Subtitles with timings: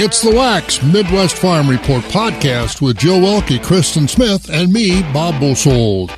[0.00, 5.40] It's the WAXX Midwest Farm Report podcast with Joe Welke, Kristen Smith, and me, Bob
[5.40, 6.16] Bosold.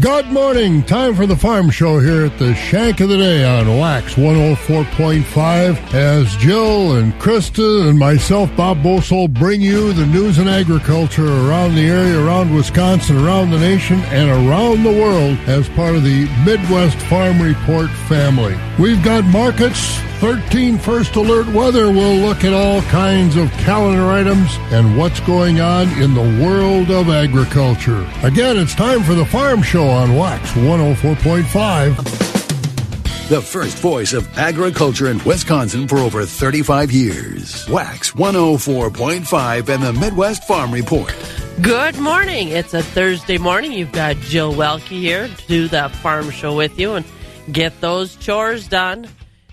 [0.00, 0.84] Good morning.
[0.84, 5.92] Time for the farm show here at the Shank of the Day on WAXX 104.5
[5.92, 11.74] as Jill and Krista and myself, Bob Bosold, bring you the news in agriculture around
[11.74, 16.26] the area, around Wisconsin, around the nation, and around the world as part of the
[16.44, 18.56] Midwest Farm Report family.
[18.78, 24.56] We've got markets, 13 First Alert Weather will look at all kinds of calendar items
[24.72, 28.04] and what's going on in the world of agriculture.
[28.24, 33.28] Again, it's time for the Farm Show on WAXX 104.5.
[33.28, 37.64] The first voice of agriculture in Wisconsin for over 35 years.
[37.66, 41.14] WAXX 104.5 and the Midwest Farm Report.
[41.62, 42.48] Good morning.
[42.48, 43.70] It's a Thursday morning.
[43.70, 47.04] You've got Jill Welke here to do the farm show with you and
[47.52, 49.06] get those chores done.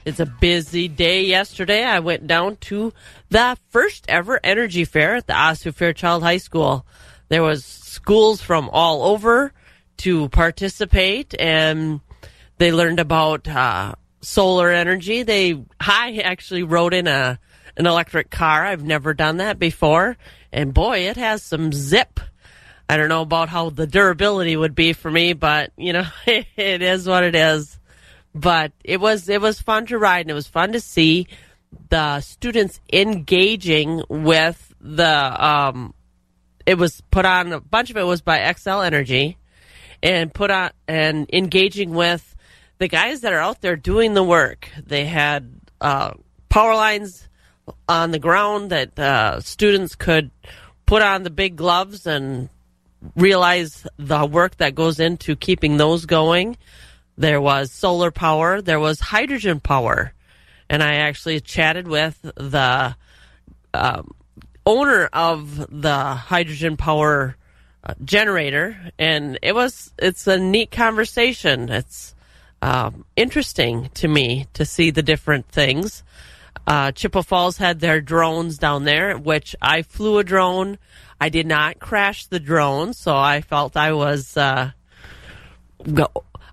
[0.05, 1.83] It's a busy day yesterday.
[1.83, 2.93] I went down to
[3.29, 6.85] the first ever energy fair at the Osseo Fairchild High School.
[7.29, 9.51] There was schools from all over
[9.97, 12.01] to participate and
[12.59, 15.23] they learned about uh, solar energy.
[15.23, 17.39] They I actually rode in a
[17.75, 18.63] an electric car.
[18.63, 20.17] I've never done that before
[20.51, 22.19] and boy, it has some zip.
[22.87, 26.83] I don't know about how the durability would be for me, but you know, it
[26.83, 27.74] is what it is
[28.35, 31.25] but it was it was fun to ride and it was fun to see
[31.89, 35.93] the students engaging with the um
[36.65, 39.37] it was put on a bunch of it was by Xcel Energy
[40.03, 42.35] and put on and engaging with
[42.77, 44.69] the guys that are out there doing the work.
[44.85, 46.11] They had uh,
[46.49, 47.27] power lines
[47.87, 50.31] on the ground that uh, students could
[50.85, 52.49] put on the big gloves and
[53.15, 56.57] realize the work that goes into keeping those going.
[57.17, 58.61] There was solar power.
[58.61, 60.13] There was hydrogen power.
[60.69, 62.95] And I actually chatted with the
[63.73, 64.15] um,
[64.65, 67.35] owner of the hydrogen power
[67.83, 71.69] uh, generator, and it was it's a neat conversation.
[71.69, 72.15] It's
[72.61, 76.03] um, interesting to me to see the different things.
[76.65, 80.79] Uh, Chippewa Falls had their drones down there, which I flew a drone.
[81.21, 84.71] I did not crash the drone, so I felt I was uh,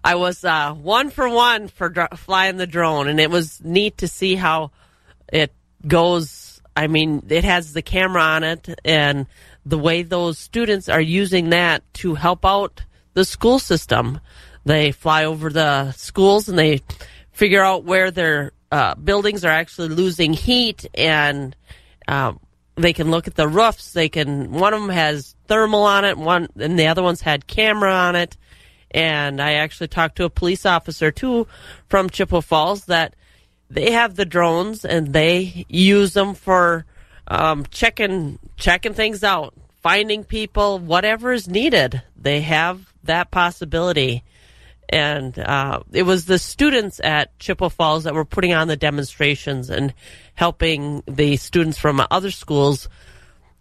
[0.05, 3.99] I was uh, one for one for dr- flying the drone, and it was neat
[3.99, 4.73] to see how
[5.33, 5.53] it
[5.87, 6.61] goes.
[6.75, 9.27] I mean, it has the camera on it, and
[9.65, 12.83] the way those students are using that to help out
[13.15, 14.19] the school system.
[14.65, 16.83] They fly over the schools and they
[17.33, 21.55] figure out where their uh, buildings are actually losing heat, and
[22.09, 22.33] uh,
[22.75, 23.93] they can look at the roofs.
[23.93, 24.51] They can.
[24.51, 28.17] One of them has thermal on it, one and the other one's had camera on
[28.17, 28.37] it
[28.95, 31.47] and I actually talked to a police officer too
[31.89, 33.15] from Chippewa Falls that
[33.71, 36.85] they have the drones and they use them for
[37.27, 42.03] um, checking checking things out, finding people, whatever is needed.
[42.17, 44.25] They have that possibility.
[44.89, 49.71] And uh, it was the students at Chippewa Falls that were putting on the demonstrations
[49.71, 49.95] and
[50.35, 52.89] helping the students from other schools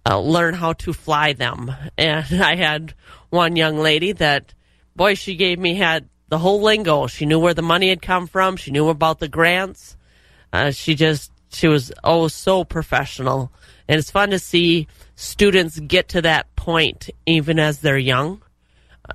[0.05, 1.73] uh, learn how to fly them.
[1.97, 2.93] And I had
[3.29, 4.53] one young lady that
[4.95, 7.07] boy, she gave me had the whole lingo.
[7.07, 8.55] She knew where the money had come from.
[8.55, 9.97] She knew about the grants.
[10.53, 13.51] Uh, she just she was oh so professional,
[13.87, 18.41] and it's fun to see students get to that point even as they're young.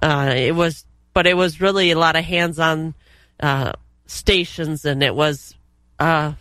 [0.03, 2.95] Uh, it was, but it was really a lot of hands-on
[3.41, 3.73] uh,
[4.07, 5.55] stations, and it was
[5.99, 6.33] uh,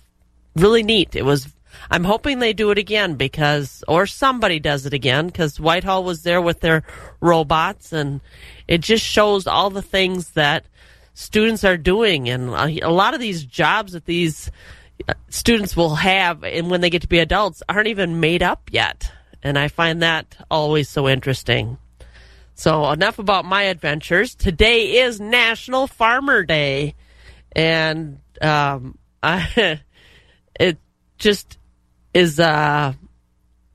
[0.56, 1.16] really neat.
[1.16, 1.48] It was.
[1.90, 6.24] I'm hoping they do it again because, or somebody does it again because Whitehall was
[6.24, 6.84] there with their
[7.22, 8.22] robots, and
[8.68, 10.66] it just shows all the things that
[11.14, 12.30] students are doing.
[12.30, 14.52] And a lot of these jobs that these
[15.08, 18.70] uh, students will have and when they get to be adults aren't even made up
[18.72, 19.12] yet.
[19.42, 21.78] And i find that always so interesting.
[22.56, 24.34] So enough about my adventures.
[24.34, 26.96] Today is national farmer day.
[27.52, 29.82] And um, I,
[30.60, 30.78] it
[31.18, 31.58] just
[32.16, 32.92] is uh,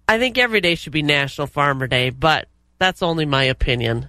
[0.09, 2.49] i think every day should be national farmer day but
[2.79, 4.09] that's only my opinion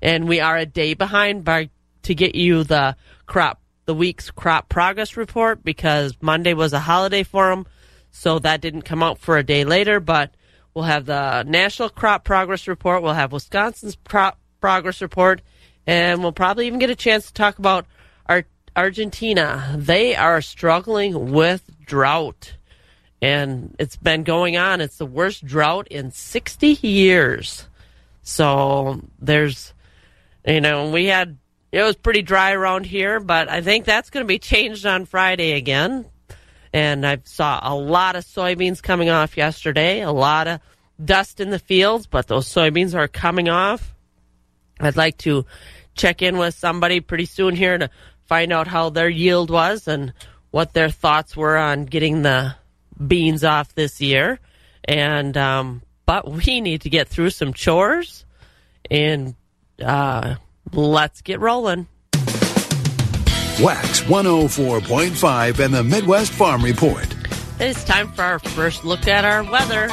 [0.00, 1.68] and we are a day behind by
[2.02, 2.96] to get you the
[3.26, 3.60] crop
[3.90, 7.66] the week's crop progress report because Monday was a holiday for them,
[8.12, 9.98] so that didn't come out for a day later.
[9.98, 10.32] But
[10.74, 13.02] we'll have the national crop progress report.
[13.02, 15.42] We'll have Wisconsin's crop progress report,
[15.88, 17.86] and we'll probably even get a chance to talk about
[18.26, 18.44] our
[18.76, 19.74] Argentina.
[19.76, 22.52] They are struggling with drought,
[23.22, 24.80] and it's been going on.
[24.80, 27.66] It's the worst drought in 60 years.
[28.22, 29.72] So there's
[30.46, 31.36] you know, we had
[31.72, 35.04] it was pretty dry around here, but I think that's going to be changed on
[35.04, 36.06] Friday again.
[36.72, 40.60] And I saw a lot of soybeans coming off yesterday, a lot of
[41.02, 43.94] dust in the fields, but those soybeans are coming off.
[44.80, 45.46] I'd like to
[45.94, 47.90] check in with somebody pretty soon here to
[48.24, 50.12] find out how their yield was and
[50.50, 52.54] what their thoughts were on getting the
[53.04, 54.38] beans off this year.
[54.84, 58.24] And, um, but we need to get through some chores
[58.90, 59.34] and,
[59.82, 60.36] uh,
[60.72, 61.86] let's get rolling.
[63.60, 67.06] WAXX 104.5 and the Midwest Farm Report.
[67.58, 69.88] It's time for our first look at our weather.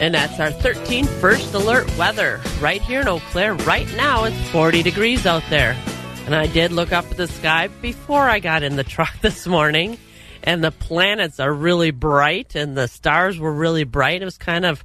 [0.00, 2.40] And that's our 13 first alert weather.
[2.60, 5.76] Right here in Eau Claire, right now it's 40 degrees out there.
[6.24, 9.46] And I did look up at the sky before I got in the truck this
[9.46, 9.98] morning.
[10.44, 14.20] And the planets are really bright and the stars were really bright.
[14.20, 14.84] It was kind of,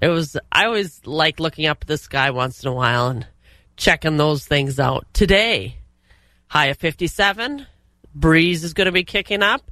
[0.00, 3.26] it was, I always like looking up at the sky once in a while and
[3.76, 5.06] checking those things out.
[5.12, 5.78] Today,
[6.46, 7.66] high of 57,
[8.14, 9.68] breeze is going to be kicking up,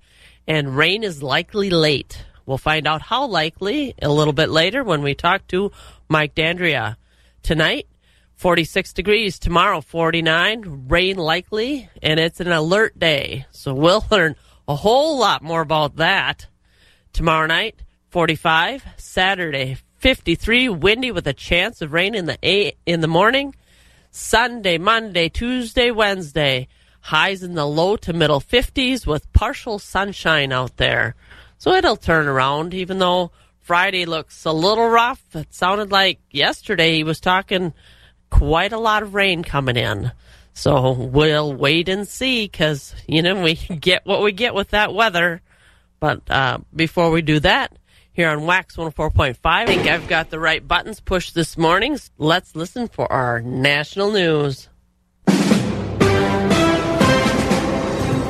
[0.48, 2.24] and rain is likely late.
[2.44, 5.70] We'll find out how likely a little bit later when we talk to
[6.08, 6.96] Mike Dandria.
[7.44, 7.86] Tonight,
[8.34, 9.38] 46 degrees.
[9.38, 10.86] Tomorrow, 49.
[10.88, 13.46] Rain likely, and it's an alert day.
[13.52, 14.34] So we'll learn
[14.68, 16.46] a whole lot more about that.
[17.12, 18.84] Tomorrow night, 45.
[18.96, 20.68] Saturday, 53.
[20.68, 23.54] Windy with a chance of rain in the a- in the morning.
[24.10, 26.68] Sunday, Monday, Tuesday, Wednesday.
[27.00, 31.16] Highs in the low to middle 50s with partial sunshine out there.
[31.58, 35.22] So it'll turn around, even though Friday looks a little rough.
[35.34, 37.72] It sounded like yesterday he was talking
[38.30, 40.12] quite a lot of rain coming in.
[40.54, 44.94] So we'll wait and see because, you know, we get what we get with that
[44.94, 45.40] weather.
[46.00, 47.72] But uh, before we do that,
[48.12, 51.98] here on WAXX 104.5, I think I've got the right buttons pushed this morning.
[52.18, 54.68] Let's listen for our national news.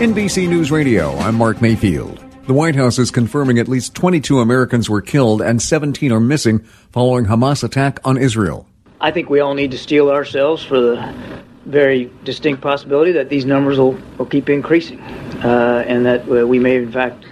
[0.02, 2.22] NBC News Radio, I'm Mark Mayfield.
[2.46, 6.58] The White House is confirming at least 22 Americans were killed and 17 are missing
[6.90, 8.66] following Hamas attack on Israel.
[9.00, 13.44] I think we all need to steel ourselves for the very distinct possibility that these
[13.44, 17.24] numbers will, will keep increasing uh, and that uh, we may, in fact,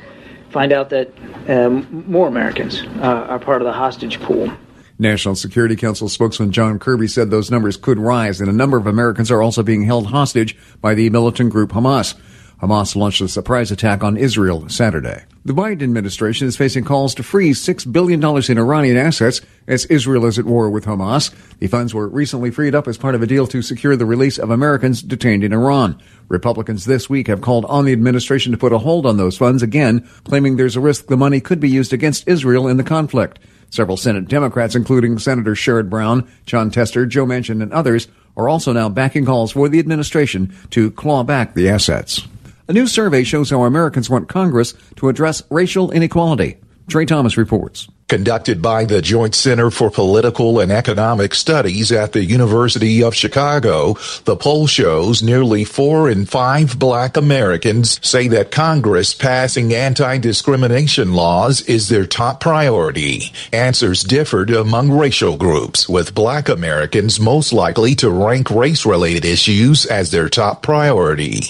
[0.50, 1.12] find out that
[1.48, 4.50] um, more Americans uh, are part of the hostage pool.
[4.98, 8.86] National Security Council spokesman John Kirby said those numbers could rise, and a number of
[8.86, 12.14] Americans are also being held hostage by the militant group Hamas.
[12.60, 15.24] Hamas launched a surprise attack on Israel Saturday.
[15.42, 20.26] The Biden administration is facing calls to freeze $6 billion in Iranian assets as Israel
[20.26, 21.34] is at war with Hamas.
[21.60, 24.36] The funds were recently freed up as part of a deal to secure the release
[24.36, 25.98] of Americans detained in Iran.
[26.28, 29.62] Republicans this week have called on the administration to put a hold on those funds
[29.62, 33.38] again, claiming there's a risk the money could be used against Israel in the conflict.
[33.70, 38.74] Several Senate Democrats, including Senator Sherrod Brown, Jon Tester, Joe Manchin, and others, are also
[38.74, 42.28] now backing calls for the administration to claw back the assets.
[42.70, 46.58] A new survey shows how Americans want Congress to address racial inequality.
[46.90, 47.88] Trey Thomas reports.
[48.08, 53.94] Conducted by the Joint Center for Political and Economic Studies at the University of Chicago,
[54.24, 61.60] the poll shows nearly four in five black Americans say that Congress passing anti-discrimination laws
[61.62, 63.32] is their top priority.
[63.52, 70.10] Answers differed among racial groups, with black Americans most likely to rank race-related issues as
[70.10, 71.42] their top priority.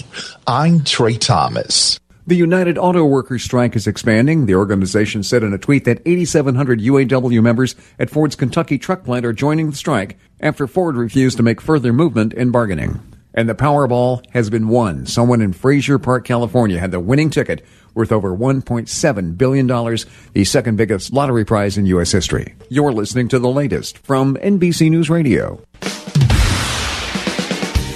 [0.46, 1.98] I'm Trey Thomas.
[2.30, 4.46] The United Auto Workers strike is expanding.
[4.46, 9.26] The organization said in a tweet that 8,700 UAW members at Ford's Kentucky truck plant
[9.26, 13.00] are joining the strike after Ford refused to make further movement in bargaining.
[13.34, 15.06] And the Powerball has been won.
[15.06, 19.66] Someone in Frazier Park, California had the winning ticket worth over $1.7 billion,
[20.32, 22.12] the second biggest lottery prize in U.S.
[22.12, 22.54] history.
[22.68, 25.56] You're listening to the latest from NBC News Radio.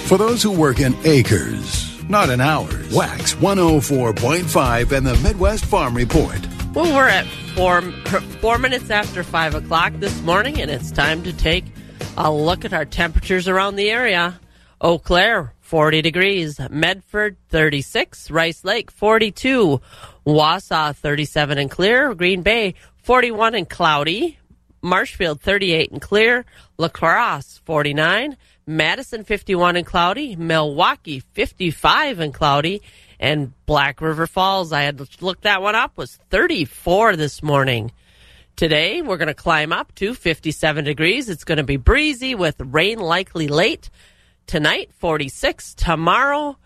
[0.08, 2.92] For those who work in acres, not in hours.
[2.92, 6.38] WAXX 104.5 and the Midwest Farm Report.
[6.74, 7.82] Well, we're at four,
[8.40, 11.64] four minutes after five o'clock this morning, and it's time to take
[12.16, 14.40] a look at our temperatures around the area.
[14.80, 16.60] Eau Claire, 40 degrees.
[16.70, 18.30] Medford, 36.
[18.30, 19.80] Rice Lake, 42.
[20.26, 22.14] Wausau, 37 and clear.
[22.14, 24.38] Green Bay, 41 and cloudy.
[24.82, 26.44] Marshfield, 38 and clear.
[26.76, 28.36] La Crosse, 49.
[28.66, 32.82] Madison 51 and cloudy, Milwaukee 55 and cloudy,
[33.20, 37.92] and Black River Falls, I had to look that one up, was 34 this morning.
[38.56, 41.28] Today, we're going to climb up to 57 degrees.
[41.28, 43.90] It's going to be breezy with rain likely late.
[44.46, 45.74] Tonight, 46.
[45.74, 46.56] Tomorrow,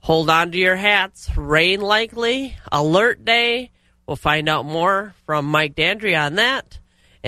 [0.00, 1.30] hold on to your hats.
[1.36, 2.56] Rain likely.
[2.72, 3.70] Alert day.
[4.06, 6.78] We'll find out more from Mike Dandry on that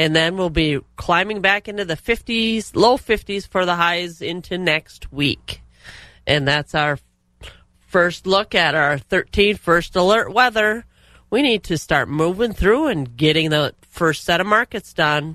[0.00, 4.57] and then we'll be climbing back into the 50s, low 50s for the highs into
[4.57, 5.61] next week.
[6.26, 6.99] And that's our
[7.80, 10.87] first look at our 13 first alert weather.
[11.28, 15.35] We need to start moving through and getting the first set of markets done.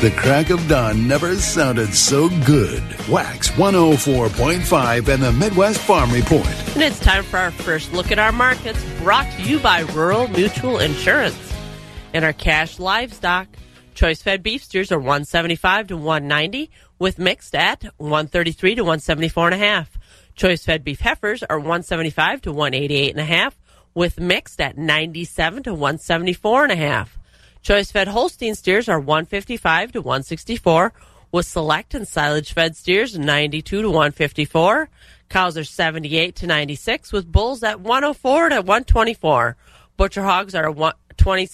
[0.00, 2.82] The crack of dawn never sounded so good.
[3.04, 6.46] WAXX 104.5 and the Midwest Farm Report.
[6.72, 10.26] And it's time for our first look at our markets, brought to you by Rural
[10.28, 11.53] Mutual Insurance.
[12.14, 13.48] And our cash livestock,
[13.92, 19.54] choice fed beef steers are 175 to 190, with mixed at 133 to 174 and
[19.54, 19.98] a half.
[20.36, 23.58] Choice fed beef heifers are 175 to 188 and a half,
[23.94, 27.18] with mixed at 97 to 174 and a half.
[27.62, 30.92] Choice fed Holstein steers are 155 to 164,
[31.32, 34.88] with select and silage fed steers 92 to 154.
[35.28, 39.56] Cows are 78 to 96, with bulls at 104 to 124.
[39.96, 40.72] Butcher hogs are
[41.16, 41.48] 20,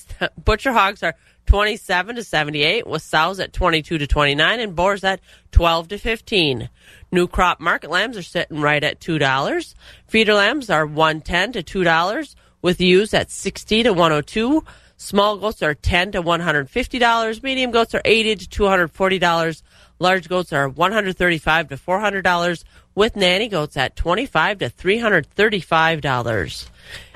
[0.45, 1.15] butcher hogs are
[1.47, 5.21] 27 to 78, with sows at 22 to 29, and boars at
[5.53, 6.69] 12 to 15.
[7.13, 9.75] New crop market lambs are sitting right at $2.
[10.07, 14.65] Feeder lambs are 110 to $2, with ewes at 60 to 102.
[15.03, 17.43] Small goats are ten to one hundred fifty dollars.
[17.43, 19.63] Medium goats are eighty to two hundred forty dollars.
[19.99, 22.67] Large goats are one hundred thirty-five to four hundred dollars.
[22.95, 26.69] With nanny goats at twenty-five to three hundred thirty-five dollars.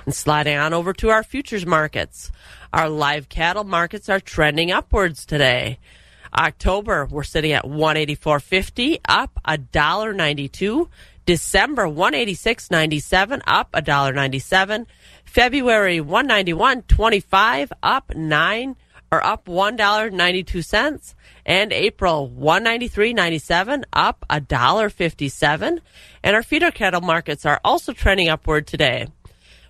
[0.05, 2.31] And sliding on over to our futures markets,
[2.73, 5.79] our live cattle markets are trending upwards today.
[6.37, 10.89] October, we're sitting at one eighty-four fifty, up a dollar ninety-two.
[11.27, 14.87] December one eighty-six ninety-seven, up a dollar ninety-seven.
[15.35, 18.77] February 191.25 up 9
[19.11, 25.81] or up $1.92 and April 193.97 up a dollar 57
[26.23, 29.09] and our feeder cattle markets are also trending upward today.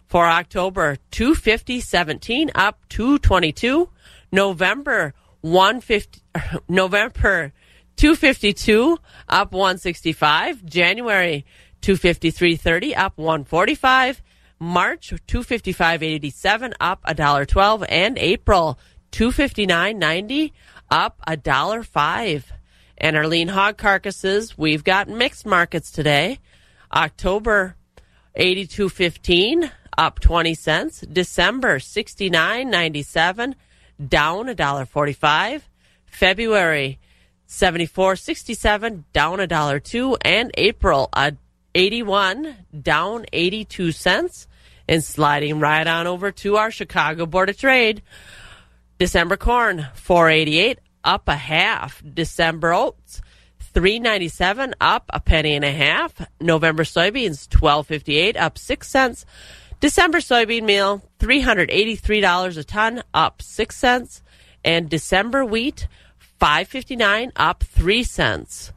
[0.06, 3.88] For October 250.17 up 222,
[4.30, 6.20] November 150
[6.68, 7.52] November
[7.96, 11.44] 252 up 165, January
[11.82, 14.23] 253.30 up 145
[14.58, 18.78] March 255.87 up a dollar 12 and April
[19.12, 20.52] 259.90
[20.90, 22.52] up a dollar 5.
[22.96, 26.38] And our lean hog carcasses, we've got mixed markets today.
[26.92, 27.76] October
[28.38, 33.54] 82.15 up 20 cents, December 69.97
[34.08, 35.68] down a dollar 45,
[36.06, 36.98] February
[37.48, 41.34] 74.67 down a dollar 2 and April a
[41.74, 44.46] 81 down 82 cents
[44.88, 48.02] and sliding right on over to our Chicago Board of Trade.
[48.98, 52.02] December corn, 488, up a half.
[52.12, 53.20] December oats,
[53.58, 56.26] 397, up a penny and a half.
[56.40, 59.26] November soybeans, 1258, up 6 cents.
[59.84, 64.22] December soybean meal, $383 a ton, up 6 cents.
[64.64, 65.88] And December wheat,
[66.40, 68.72] 559, up 3 cents.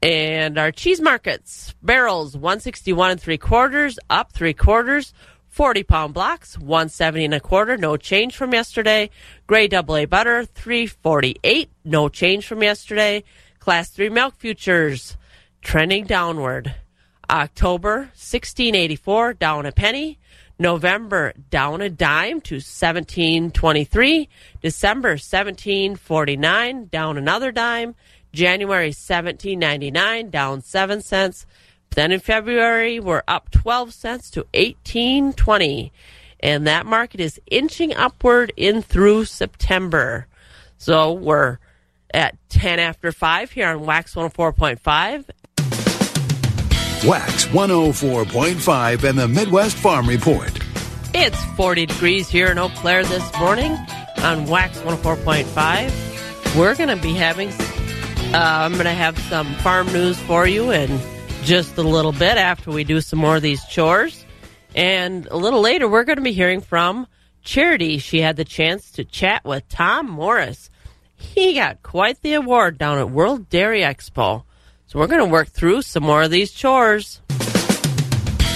[0.00, 5.12] And our cheese markets, barrels, 161 and three quarters, up three quarters.
[5.48, 9.10] 40 pound blocks, 170 and a quarter, no change from yesterday.
[9.48, 13.24] Grade double A butter, 348, no change from yesterday.
[13.58, 15.16] Class 3 milk futures,
[15.62, 16.76] trending downward.
[17.30, 20.18] October, 1684, down a penny.
[20.58, 24.28] November, down a dime to 1723.
[24.60, 27.94] December, 1749, down another dime.
[28.32, 31.46] January 17.99 down 7 cents.
[31.90, 35.90] Then in February we're up 12 cents to 18.20
[36.40, 40.26] and that market is inching upward in through September.
[40.76, 41.58] So we're
[42.14, 45.24] at 10 after 5 here on WAXX 104.5.
[47.02, 50.50] WAXX 104.5 and the Midwest Farm Report.
[51.14, 56.56] It's 40 degrees here in Eau Claire this morning on WAXX 104.5.
[56.58, 60.72] We're going to be having uh, I'm going to have some farm news for you
[60.72, 61.00] in
[61.44, 64.24] just a little bit after we do some more of these chores.
[64.74, 67.06] And a little later, we're going to be hearing from
[67.42, 67.98] Charity.
[67.98, 70.68] She had the chance to chat with Tom Morris.
[71.14, 74.42] He got quite the award down at World Dairy Expo.
[74.88, 77.20] So we're going to work through some more of these chores.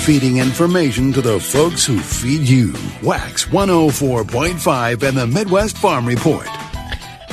[0.06, 2.72] Feeding information to the folks who feed you.
[3.02, 6.48] WAXX 104.5 and the Midwest Farm Report.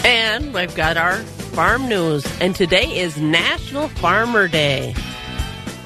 [0.05, 1.15] And we've got our
[1.53, 4.93] farm news, and today is National Farmer Day.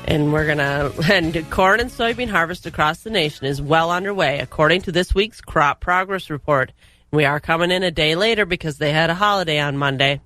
[0.05, 4.81] And we're gonna and corn and soybean harvest across the nation is well underway, according
[4.81, 6.71] to this week's crop progress report.
[7.11, 10.19] We are coming in a day later because they had a holiday on Monday.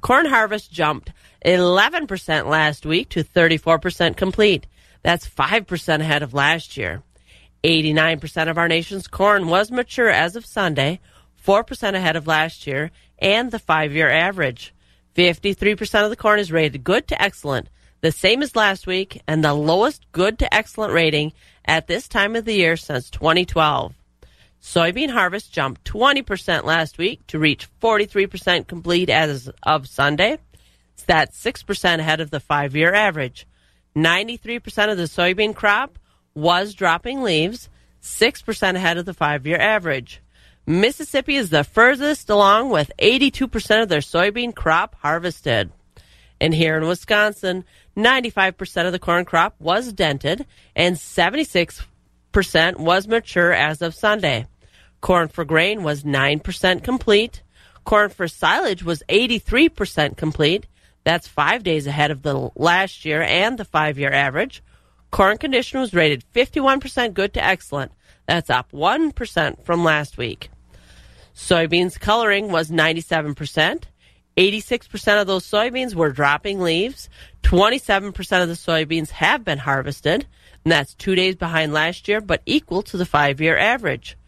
[0.00, 1.12] Corn harvest jumped
[1.44, 4.66] 11% last week to 34% complete.
[5.02, 7.02] That's 5% ahead of last year.
[7.64, 11.00] 89% of our nation's corn was mature as of Sunday,
[11.44, 14.74] 4% ahead of last year, and the five year average.
[15.14, 17.68] 53% of the corn is rated good to excellent.
[18.02, 21.32] the same as last week, and the lowest good to excellent rating
[21.64, 23.94] at this time of the year since 2012.
[24.62, 30.38] Soybean harvest jumped 20% last week to reach 43% complete as of Sunday.
[31.02, 33.46] That's 6% ahead of the five year average.
[33.96, 35.98] 93% of the soybean crop
[36.34, 37.68] was dropping leaves,
[38.02, 40.20] 6% ahead of the five year average.
[40.66, 45.70] Mississippi is the furthest along with 82% of their soybean crop harvested.
[46.40, 47.64] And here in Wisconsin,
[47.96, 51.86] 95% of the corn crop was dented and 76%
[52.76, 54.46] was mature as of Sunday.
[55.00, 57.42] Corn for grain was 9% complete.
[57.84, 60.66] Corn for silage was 83% complete.
[61.06, 64.60] That's five days ahead of the last year and the five year average.
[65.12, 67.92] Corn condition was rated 51% good to excellent.
[68.26, 70.50] That's up 1% from last week.
[71.32, 73.84] Soybeans coloring was 97%.
[74.36, 77.08] 86% of those soybeans were dropping leaves.
[77.44, 80.26] 27% of the soybeans have been harvested,
[80.64, 84.18] and that's two days behind last year, but equal to the five year average.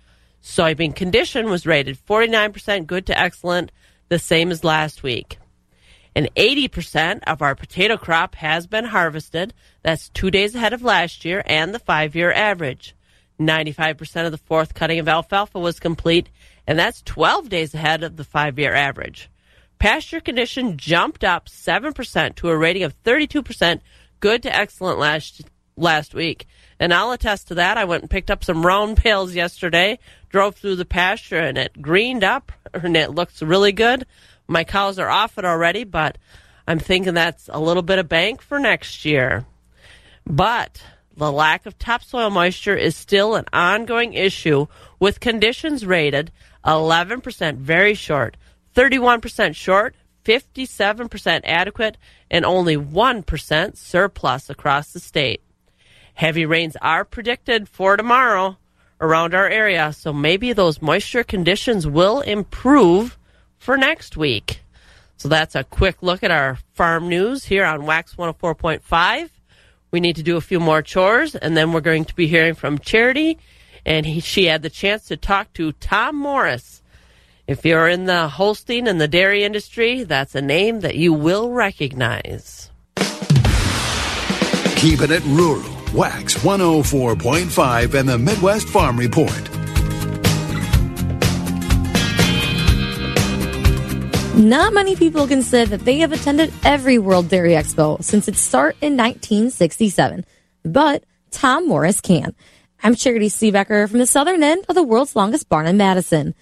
[0.41, 3.73] Soybean condition was rated 49% good to excellent,
[4.11, 5.39] the same as last week.
[6.19, 9.55] And 80% of our potato crop has been harvested.
[9.85, 12.97] That's two days ahead of last year and the five year average.
[13.39, 16.29] 95% of the fourth cutting of alfalfa was complete,
[16.67, 19.31] and that's 12 days ahead of the five year average.
[19.79, 23.81] Pasture condition jumped up 7% to a rating of 32%
[24.19, 25.43] good to excellent last,
[25.77, 26.49] last week.
[26.81, 27.79] And I'll attest to that.
[27.79, 31.81] I went and picked up some round pails yesterday, drove through the pasture, and it
[31.81, 34.05] greened up, and it looks really good.
[34.49, 36.17] My cows are off it already, but
[36.67, 39.45] I'm thinking that's a little bit of bank for next year.
[40.27, 40.83] But
[41.15, 44.67] the lack of topsoil moisture is still an ongoing issue
[44.99, 46.33] with conditions rated
[46.65, 48.37] 11% very short,
[48.75, 51.99] 31% short, 57% adequate,
[52.31, 55.43] and only 1% surplus across the state.
[56.15, 58.57] Heavy rains are predicted for tomorrow
[59.01, 63.18] around our area, so maybe those moisture conditions will improve
[63.59, 64.61] for next week.
[65.17, 69.31] So that's a quick look at our farm news here on WAXX 104.5.
[69.91, 72.55] We need to do a few more chores, and then we're going to be hearing
[72.55, 73.39] from Charity.
[73.85, 76.83] And he, she had the chance to talk to Tom Morris.
[77.47, 81.51] If you're in the Holstein and the dairy industry, that's a name that you will
[81.51, 82.71] recognize.
[84.77, 85.63] Keeping it rural.
[85.89, 89.58] WAXX 104.5 and the Midwest Farm Report.
[94.39, 98.39] Not many people can say that they have attended every World Dairy Expo since its
[98.39, 100.25] start in 1967,
[100.63, 102.37] but Tom Morris can.
[102.81, 106.37] I'm Charity Seebecker from the southern end of the world's longest barn in Madison.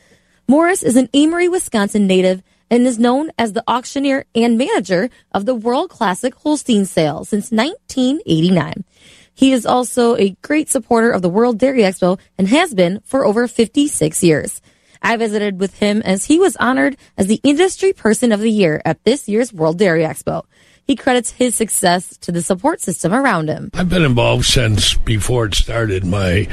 [0.46, 5.46] Morris is an Amery, Wisconsin native and is known as the auctioneer and manager of
[5.46, 8.84] the World Classic Holstein sale since 1989.
[9.32, 13.24] He is also a great supporter of the World Dairy Expo and has been for
[13.24, 14.60] over 56 years.
[15.02, 18.82] I visited with him as he was honored as the Industry Person of the Year
[18.84, 20.44] at this year's World Dairy Expo.
[20.86, 23.72] He credits his success to the support system around him.
[23.74, 26.04] I've been involved since before it started.
[26.04, 26.44] My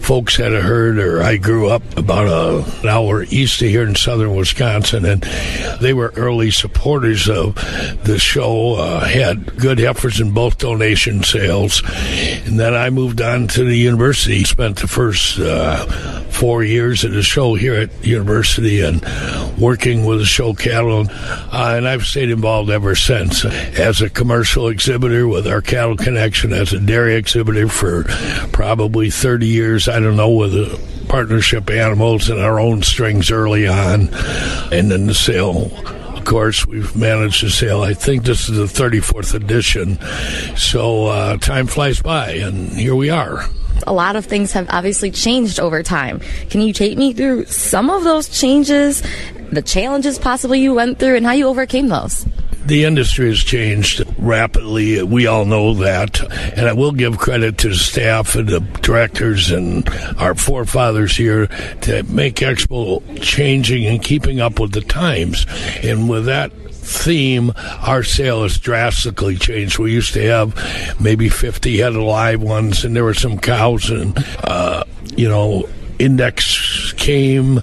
[0.00, 3.84] folks had a herd, or I grew up about a, an hour east of here
[3.84, 5.22] in southern Wisconsin, and
[5.80, 7.54] they were early supporters of
[8.04, 8.74] the show.
[8.74, 13.76] Uh, had good efforts in both donation sales, and then I moved on to the
[13.76, 14.44] university.
[14.44, 15.86] Spent the first uh,
[16.28, 19.02] four years at the show here at university, and
[19.56, 23.46] working with the show cattle, uh, and I've stayed involved ever since
[23.78, 28.04] as a commercial exhibitor with our cattle connection, as a dairy exhibitor for
[28.52, 29.88] probably 30 years.
[29.88, 34.08] I don't know, with a partnership animals and our own strings early on,
[34.72, 35.70] and then the sale
[36.18, 37.82] of course, we've managed to sell.
[37.82, 39.98] I think this is the 34th edition.
[40.56, 43.44] So uh, time flies by, and here we are.
[43.86, 46.20] A lot of things have obviously changed over time.
[46.50, 49.02] Can you take me through some of those changes,
[49.52, 52.26] the challenges possibly you went through, and how you overcame those?
[52.68, 55.02] The industry has changed rapidly.
[55.02, 56.20] We all know that.
[56.56, 61.46] And I will give credit to the staff and the directors and our forefathers here
[61.46, 65.46] to make Expo changing and keeping up with the times.
[65.82, 69.78] And with that theme, our sale has drastically changed.
[69.78, 73.88] We used to have maybe 50 head of live ones, and there were some cows,
[73.90, 74.84] and, uh,
[75.16, 77.60] you know, index came,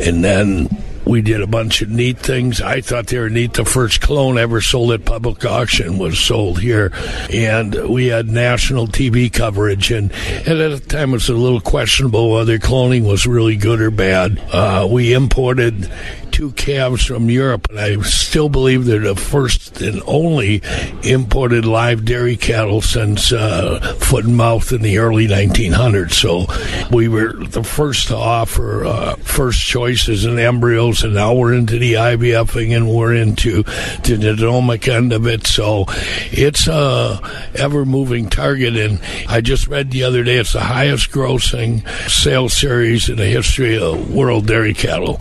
[0.00, 0.68] and then
[1.04, 2.60] we did a bunch of neat things.
[2.60, 3.54] I thought they were neat.
[3.54, 6.92] The first clone ever sold at public auction was sold here,
[7.32, 9.90] and we had national TV coverage.
[9.90, 13.80] And, and at the time, it was a little questionable whether cloning was really good
[13.80, 14.38] or bad.
[14.52, 15.90] Uh, we imported
[16.30, 20.62] two calves from Europe, and I still believe they're the first and only
[21.02, 26.12] imported live dairy cattle since uh, foot and mouth in the early 1900s.
[26.12, 26.46] So
[26.94, 31.78] we were the first to offer uh, first choices and embryos, and now we're into
[31.78, 35.46] the IVFing and we're into the genomic end of it.
[35.46, 35.84] So
[36.32, 37.20] it's a
[37.54, 42.52] ever moving target, and I just read the other day it's the highest grossing sales
[42.52, 45.20] series in the history of world dairy cattle.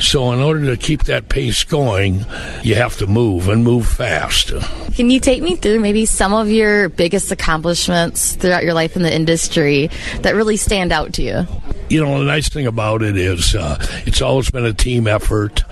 [0.00, 2.24] So in order to keep that pace going,
[2.62, 4.52] you have to move and move fast.
[4.94, 9.02] Can you take me through maybe some of your biggest accomplishments throughout your life in
[9.02, 9.90] the industry
[10.22, 11.46] that really stand out to you?
[11.90, 13.76] You know, the nice thing about it is uh,
[14.06, 15.64] it's always been a team effort,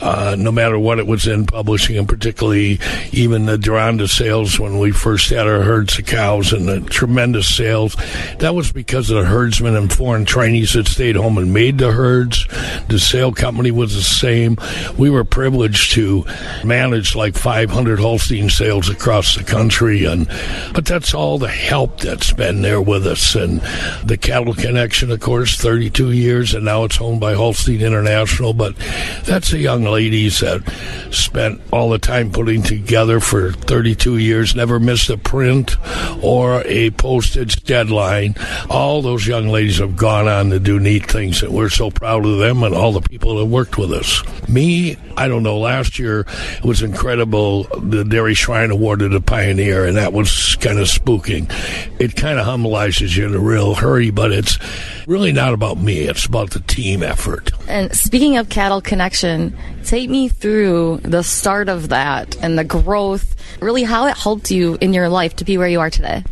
[0.00, 2.80] uh, no matter what it was in publishing, and particularly
[3.12, 7.54] even the Deronda sales when we first had our herds of cows and the tremendous
[7.54, 7.94] sales.
[8.38, 11.92] That was because of the herdsmen and foreign trainees that stayed home and made the
[11.92, 12.46] herds.
[12.88, 14.56] The sale company was the same.
[14.96, 16.24] We were privileged to
[16.64, 20.26] manage like 500 Holstein sales across the country, and
[20.72, 23.60] but that's all the help that's been there with us, and
[24.06, 28.52] the cattle connection, of course 32 years, and now it's owned by Holstein International.
[28.52, 28.76] But
[29.24, 30.62] that's the young ladies that
[31.10, 35.76] spent all the time putting together for 32 years, never missed a print
[36.22, 38.36] or a postage deadline.
[38.70, 42.24] All those young ladies have gone on to do neat things, and we're so proud
[42.24, 44.22] of them and all the people that worked with us.
[44.48, 46.20] Me, I don't know, last year
[46.58, 47.64] it was incredible.
[47.64, 51.50] The Dairy Shrine awarded a pioneer, and that was kind of spooking.
[51.98, 54.60] It kind of humbleizes you in a real hurry, but it's
[55.08, 56.02] really not about me.
[56.02, 57.50] It's about the team effort.
[57.66, 63.34] And speaking of Cattle Connection, take me through the start of that and the growth,
[63.60, 66.22] really how it helped you in your life to be where you are today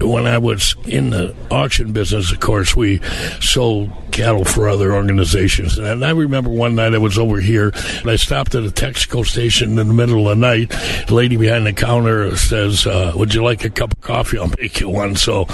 [0.00, 3.00] when I was in the auction business, of course, we
[3.40, 5.76] sold cattle for other organizations.
[5.78, 9.26] And I remember one night I was over here and I stopped at a Texaco
[9.26, 10.70] station in the middle of the night.
[11.06, 14.38] The lady behind the counter says, uh, Would you like a cup of coffee?
[14.38, 15.16] I'll make you one.
[15.16, 15.44] So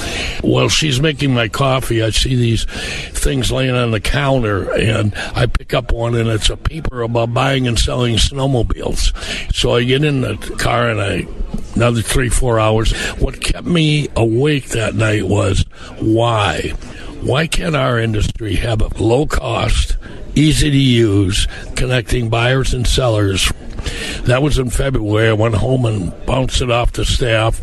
[0.43, 5.47] while she's making my coffee, I see these things laying on the counter and I
[5.47, 9.13] pick up one and it's a paper about buying and selling snowmobiles.
[9.53, 11.27] So I get in the car and I
[11.75, 12.93] another three, four hours.
[13.19, 15.65] What kept me awake that night was
[15.99, 16.71] why?
[17.23, 19.97] Why can't our industry have a low cost,
[20.35, 23.53] easy to use, connecting buyers and sellers?
[24.25, 25.29] That was in February.
[25.29, 27.61] I went home and bounced it off the staff.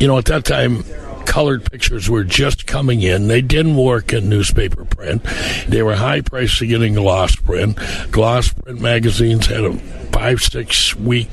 [0.00, 0.84] You know, at that time,
[1.26, 3.28] colored pictures were just coming in.
[3.28, 5.22] They didn't work in newspaper print.
[5.68, 7.78] They were high priced to getting gloss print.
[8.10, 9.72] Gloss print magazines had a
[10.12, 11.32] five, six week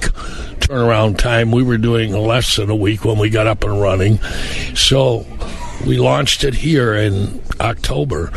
[0.60, 1.52] turnaround time.
[1.52, 4.20] We were doing less than a week when we got up and running.
[4.76, 5.26] So
[5.86, 8.32] we launched it here in October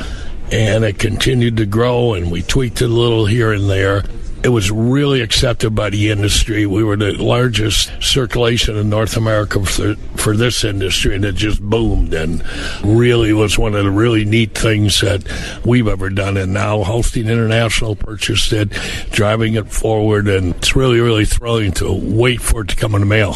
[0.52, 4.04] and it continued to grow and we tweaked it a little here and there
[4.46, 6.66] it was really accepted by the industry.
[6.66, 11.60] We were the largest circulation in North America for, for this industry, and it just
[11.60, 12.44] boomed and
[12.84, 15.24] really was one of the really neat things that
[15.64, 16.36] we've ever done.
[16.36, 18.70] And now Holstein International purchased it,
[19.10, 23.00] driving it forward, and it's really, really thrilling to wait for it to come in
[23.00, 23.34] the mail.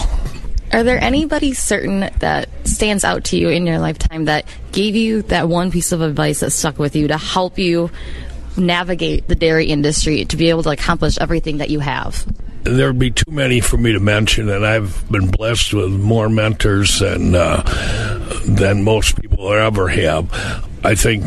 [0.73, 5.23] Are there anybody certain that stands out to you in your lifetime that gave you
[5.23, 7.91] that one piece of advice that stuck with you to help you
[8.57, 12.27] navigate the dairy industry to be able to accomplish everything that you have?
[12.63, 16.99] There'd be too many for me to mention, and I've been blessed with more mentors
[16.99, 17.63] than uh,
[18.47, 20.69] than most people ever have.
[20.85, 21.25] I think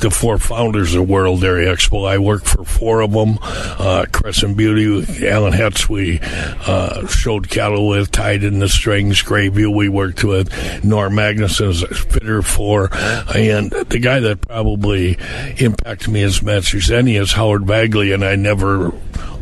[0.00, 2.08] the four founders of World Dairy Expo.
[2.08, 3.38] I worked for four of them.
[3.42, 9.22] Uh, Crescent Beauty, Alan Hetz, we uh, showed cattle with, tied in the strings.
[9.22, 10.52] Grayview, we worked with.
[10.84, 12.88] Norm Magnuson is fitter for.
[13.34, 15.18] And the guy that probably
[15.58, 18.92] impacted me as much as any is Howard Bagley, and I never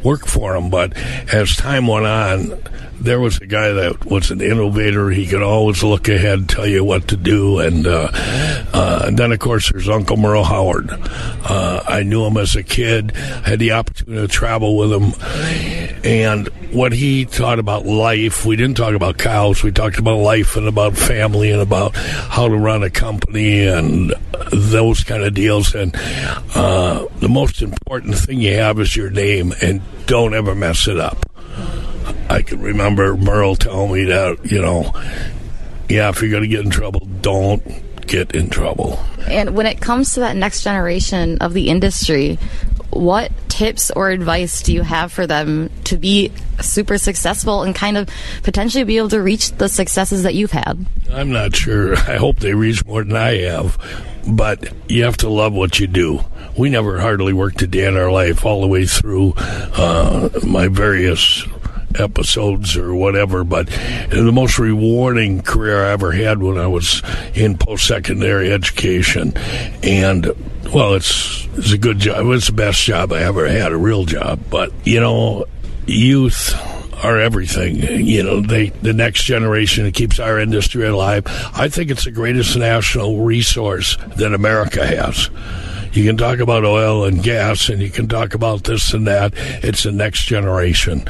[0.03, 0.71] worked for him.
[0.71, 0.97] But
[1.33, 2.59] as time went on,
[3.01, 5.11] there was a guy that was an innovator.
[5.11, 8.09] He could always look ahead, tell you what to do, and, uh,
[8.73, 10.91] uh, and then of course there's Uncle Merle Howard.
[10.91, 15.13] Uh, I knew him as a kid, had the opportunity to travel with him,
[16.05, 18.45] and what he taught about life.
[18.45, 19.63] We didn't talk about cows.
[19.63, 24.15] We talked about life and about family and about how to run a company and
[24.53, 25.75] those kind of deals.
[25.75, 25.95] And
[26.55, 30.99] uh, the most important thing you have is your name, and don't ever mess it
[30.99, 31.19] up.
[32.29, 34.93] I can remember Merle telling me that, you know,
[35.89, 37.63] yeah, if you're going to get in trouble, don't
[38.07, 38.99] get in trouble.
[39.29, 42.39] And when it comes to that next generation of the industry,
[42.97, 47.97] what tips or advice do you have for them to be super successful and kind
[47.97, 48.09] of
[48.43, 50.87] potentially be able to reach the successes that you've had?
[51.11, 51.97] I'm not sure.
[51.97, 53.79] I hope they reach more than I have,
[54.27, 56.21] but you have to love what you do.
[56.59, 60.69] We never hardly worked a day in our life all the way through uh, my
[60.69, 61.47] various
[61.99, 63.69] episodes or whatever, but
[64.11, 67.03] the most rewarding career I ever had when I was
[67.35, 69.33] in post secondary education.
[69.83, 70.27] And
[70.73, 72.27] well, it's it's a good job.
[72.27, 74.41] It's the best job I ever had, a real job.
[74.51, 75.47] But you know,
[75.87, 76.55] youth
[77.05, 77.77] are everything.
[77.77, 81.25] You know, they the next generation that keeps our industry alive.
[81.55, 85.31] I think it's the greatest national resource that America has.
[85.97, 89.33] You can talk about oil and gas, and you can talk about this and that.
[89.65, 91.05] It's the next generation,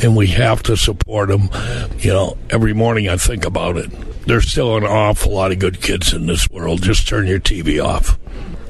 [0.00, 1.50] and we have to support them.
[1.98, 3.90] You know, every morning I think about it.
[4.28, 6.82] There's still an awful lot of good kids in this world.
[6.82, 8.16] Just turn your TV off.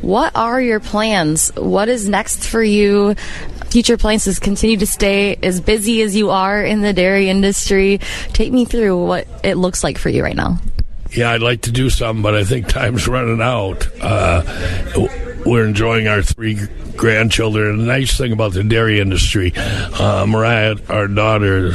[0.00, 1.54] What are your plans?
[1.54, 3.14] What is next for you?
[3.66, 8.00] Future plans is continue to stay as busy as you are in the dairy industry.
[8.33, 10.59] Take me through what it looks like for you right now.
[11.11, 13.87] Yeah, I'd like to do something, but I think time's running out.
[14.00, 14.42] Uh,
[15.48, 16.58] we're enjoying our three
[16.96, 17.70] grandchildren.
[17.70, 21.72] And the nice thing about the dairy industry, uh, Mariah, our daughter,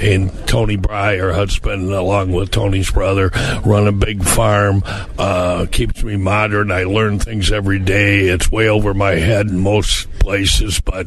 [0.00, 3.30] and Tony Bry, her husband, along with Tony's brother,
[3.64, 4.82] run a big farm.
[5.18, 6.70] Uh, keeps me modern.
[6.70, 8.28] I learn things every day.
[8.28, 11.06] It's way over my head in most places, but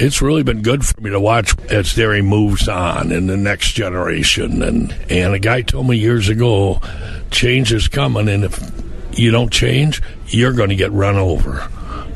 [0.00, 3.72] it's really been good for me to watch as dairy moves on in the next
[3.72, 4.62] generation.
[4.62, 6.80] And and a guy told me years ago,
[7.30, 8.87] change is coming, and if
[9.18, 11.68] you don't change, you're going to get run over.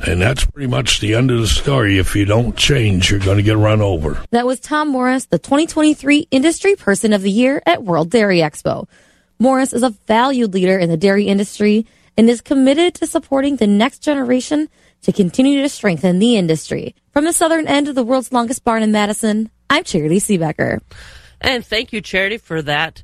[0.06, 1.98] And that's pretty much the end of the story.
[1.98, 4.22] If you don't change, you're going to get run over.
[4.30, 8.88] That was Tom Morris, the 2023 Industry Person of the Year at World Dairy Expo.
[9.38, 11.86] Morris is a valued leader in the dairy industry
[12.16, 14.68] and is committed to supporting the next generation
[15.02, 16.94] to continue to strengthen the industry.
[17.12, 20.80] From the southern end of the world's longest barn in Madison, I'm Charity Seebecker.
[21.40, 23.02] And thank you, Charity, for that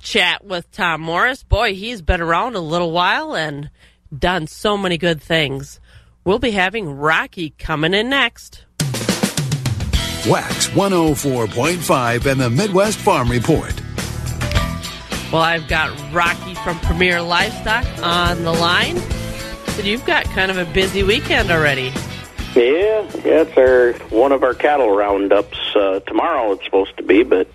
[0.00, 1.42] chat with Tom Morris.
[1.42, 3.70] Boy, he's been around a little while and
[4.16, 5.80] done so many good things.
[6.24, 8.64] We'll be having Rocky coming in next.
[10.22, 13.74] WAXX 104.5 and the Midwest Farm Report.
[15.32, 18.98] Well, I've got Rocky from Premier Livestock on the line.
[19.70, 21.92] So you've got kind of a busy weekend already.
[22.54, 26.52] Yeah, yeah, it's our one of our cattle roundups uh, tomorrow.
[26.52, 27.48] It's supposed to be, but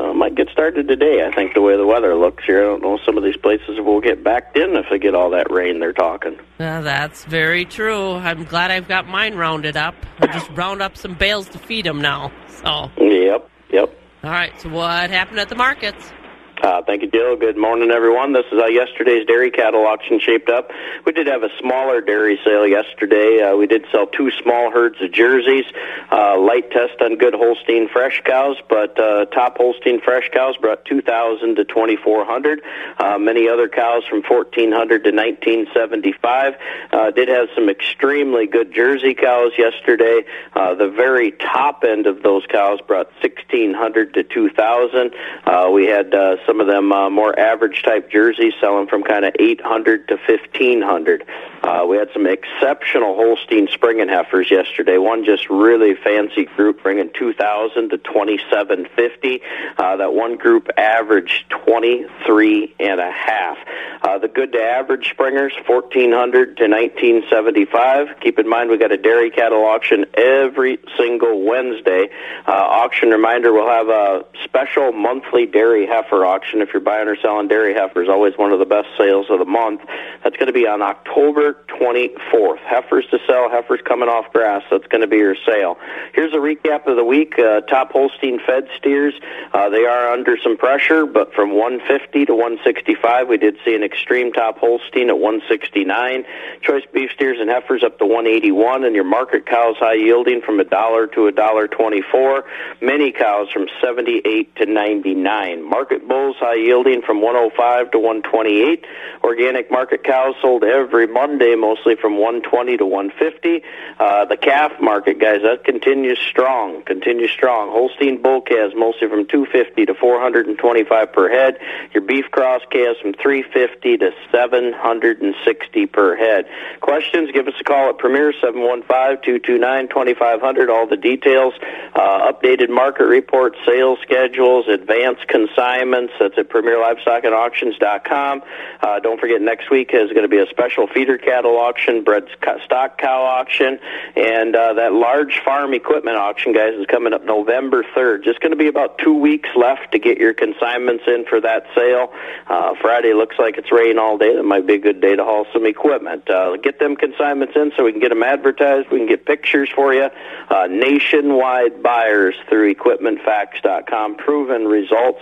[0.00, 1.26] uh, might get started today.
[1.26, 2.98] I think the way the weather looks here, I don't know.
[3.04, 5.92] Some of these places will get backed in if they get all that rain they're
[5.92, 6.38] talking.
[6.58, 8.14] Uh, that's very true.
[8.14, 9.94] I'm glad I've got mine rounded up.
[10.20, 12.32] I just round up some bales to feed them now.
[12.48, 12.90] So.
[12.98, 13.50] Yep.
[13.70, 13.98] Yep.
[14.24, 14.58] All right.
[14.60, 16.12] So what happened at the markets?
[16.62, 17.36] Uh, thank you, Jill.
[17.36, 18.34] Good morning, everyone.
[18.34, 20.70] This is how yesterday's dairy cattle auction shaped up.
[21.06, 23.40] We did have a smaller dairy sale yesterday.
[23.40, 25.64] Uh, we did sell two small herds of jerseys,
[26.12, 30.84] uh, light test on good Holstein fresh cows, but uh, top Holstein fresh cows brought
[30.84, 32.62] 2,000 to 2,400.
[32.98, 36.54] Uh, many other cows from 1,400 to 1975.
[36.92, 40.24] Uh, did have some extremely good Jersey cows yesterday.
[40.52, 45.14] Uh, the very top end of those cows brought 1,600 to 2,000.
[45.46, 49.24] Uh, we had uh, some of them uh, more average type jerseys selling from kind
[49.24, 51.24] of 800 to 1500.
[51.70, 54.98] Uh, we had some exceptional Holstein spring and heifers yesterday.
[54.98, 59.40] One just really fancy group bringing 2000 to 2750.
[59.78, 63.56] Uh, that one group averaged 23 and a half.
[64.02, 68.18] Uh, the good to average springers 1400 to 1975.
[68.20, 72.08] Keep in mind we got a dairy cattle auction every single Wednesday.
[72.48, 77.16] Uh, auction reminder: we'll have a special monthly dairy heifer auction if you're buying or
[77.22, 78.08] selling dairy heifers.
[78.08, 79.82] Always one of the best sales of the month.
[80.24, 82.58] That's going to be on October 24th.
[82.58, 84.62] Heifers to sell, heifers coming off grass.
[84.70, 85.78] That's going to be your sale.
[86.14, 87.38] Here's a recap of the week.
[87.38, 89.14] Uh, top Holstein fed steers,
[89.52, 93.82] uh, they are under some pressure, but from 150 to 165, we did see an
[93.82, 96.24] extreme top Holstein at 169.
[96.62, 100.60] Choice beef steers and heifers up to 181, and your market cows high yielding from
[100.60, 102.44] a dollar to a dollar 24.
[102.80, 105.68] Many cows from 78 to 99.
[105.68, 108.84] Market bulls high yielding from 105 to 128.
[109.22, 113.62] Organic market cows sold every Monday, mostly from 120 to 150.
[113.98, 117.70] Uh, the calf market, guys, that continues strong, continues strong.
[117.70, 121.58] Holstein bull calves mostly from 250 to 425 per head.
[121.92, 126.46] Your beef cross calves from 350 to 760 per head.
[126.80, 127.32] Questions?
[127.32, 130.68] Give us a call at Premier 715-229-2500.
[130.68, 131.54] All the details,
[131.94, 138.42] uh, updated market reports, sales schedules, advanced consignments, that's at PremierLivestockAndAuctions.com.
[138.80, 142.04] Uh, don't forget, next week is going to be a special feeder cattle cattle auction,
[142.04, 142.24] bred
[142.64, 143.78] stock cow auction,
[144.14, 148.24] and uh, that large farm equipment auction, guys, is coming up November 3rd.
[148.24, 151.64] Just going to be about two weeks left to get your consignments in for that
[151.74, 152.12] sale.
[152.46, 154.36] Uh, Friday looks like it's rain all day.
[154.36, 156.28] That might be a good day to haul some equipment.
[156.28, 158.90] Uh, get them consignments in so we can get them advertised.
[158.90, 160.10] We can get pictures for you.
[160.50, 164.16] Uh, nationwide buyers through equipmentfacts.com.
[164.16, 165.20] Proven results.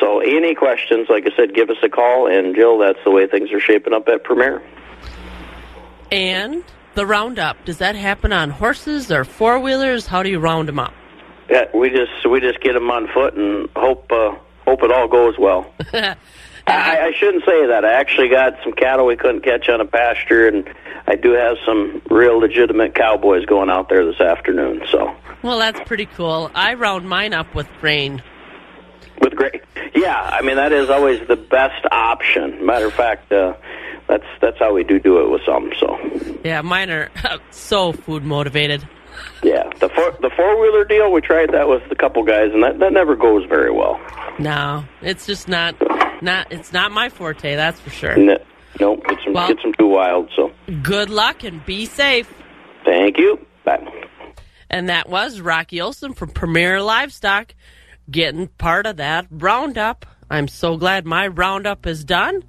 [0.00, 2.26] So any questions, like I said, give us a call.
[2.26, 4.60] And Jill, that's the way things are shaping up at Premier.
[6.12, 10.06] And the roundup, does that happen on horses or four wheelers?
[10.06, 10.92] How do you round them up?
[11.48, 15.08] Yeah, we just we just get them on foot and hope uh, hope it all
[15.08, 15.72] goes well.
[16.66, 17.84] I, I shouldn't say that.
[17.84, 20.68] I actually got some cattle we couldn't catch on a pasture, and
[21.06, 24.82] I do have some real legitimate cowboys going out there this afternoon.
[24.90, 26.50] So, well, that's pretty cool.
[26.54, 28.22] I round mine up with grain.
[29.20, 29.60] With grain,
[29.94, 30.20] yeah.
[30.20, 32.64] I mean, that is always the best option.
[32.64, 33.54] Matter of fact, uh,
[34.10, 35.70] that's that's how we do do it with some.
[35.78, 37.10] So, yeah, mine are
[37.50, 38.86] so food motivated.
[39.42, 42.62] Yeah, the four the four wheeler deal we tried that with a couple guys, and
[42.62, 44.00] that that never goes very well.
[44.38, 45.76] No, it's just not
[46.22, 47.54] not it's not my forte.
[47.54, 48.16] That's for sure.
[48.16, 48.38] No,
[48.80, 50.30] nope, them well, them too wild.
[50.34, 50.50] So
[50.82, 52.32] good luck and be safe.
[52.84, 53.38] Thank you.
[53.64, 53.86] Bye.
[54.68, 57.54] And that was Rocky Olson from Premier Livestock
[58.10, 60.06] getting part of that roundup.
[60.30, 62.44] I'm so glad my roundup is done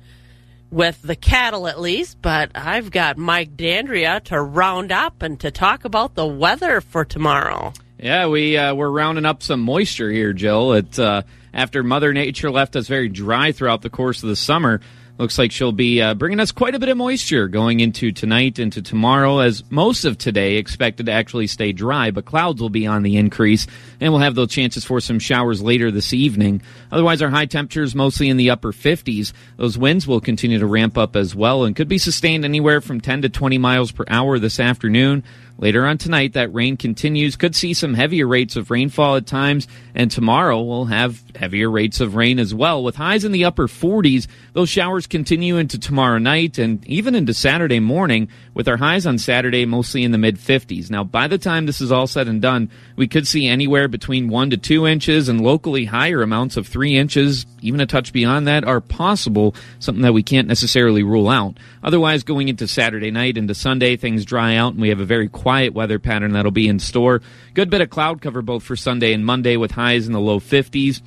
[0.72, 5.52] with the cattle at least, but I've got Mike Dandria to round up and to
[5.52, 7.74] talk about the weather for tomorrow.
[8.00, 10.74] Yeah, we uh, we're rounding up some moisture here, Jill.
[10.74, 11.22] It uh,
[11.54, 14.82] after Mother Nature left us very dry throughout the course of the summer.
[15.22, 18.58] Looks like she'll be uh, bringing us quite a bit of moisture going into tonight,
[18.58, 22.88] into tomorrow, as most of today expected to actually stay dry, but clouds will be
[22.88, 23.68] on the increase,
[24.00, 26.64] and we'll have those chances for some showers later this evening.
[26.92, 29.32] Otherwise, our high temperatures mostly in the upper 50s.
[29.58, 33.00] Those winds will continue to ramp up as well and could be sustained anywhere from
[33.00, 35.24] 10 to 20 miles per hour this afternoon.
[35.62, 37.36] Later on tonight, that rain continues.
[37.36, 39.68] Could see some heavier rates of rainfall at times.
[39.94, 42.84] And tomorrow, we'll have heavier rates of rain as well.
[42.84, 47.36] With highs in the upper 40s, those showers continue into tomorrow night and even into
[47.36, 50.90] Saturday morning, with our highs on Saturday mostly in the mid 50s.
[50.90, 54.30] Now, by the time this is all said and done, we could see anywhere between
[54.30, 58.48] 1 to 2 inches and locally higher amounts of 3 inches, even a touch beyond
[58.48, 61.58] that, are possible, something that we can't necessarily rule out.
[61.84, 65.28] Otherwise, going into Saturday night into Sunday, things dry out and we have a very
[65.28, 67.22] quiet weather pattern that'll be in store.
[67.54, 70.40] Good bit of cloud cover both for Sunday and Monday with highs in the low
[70.40, 71.02] 50s.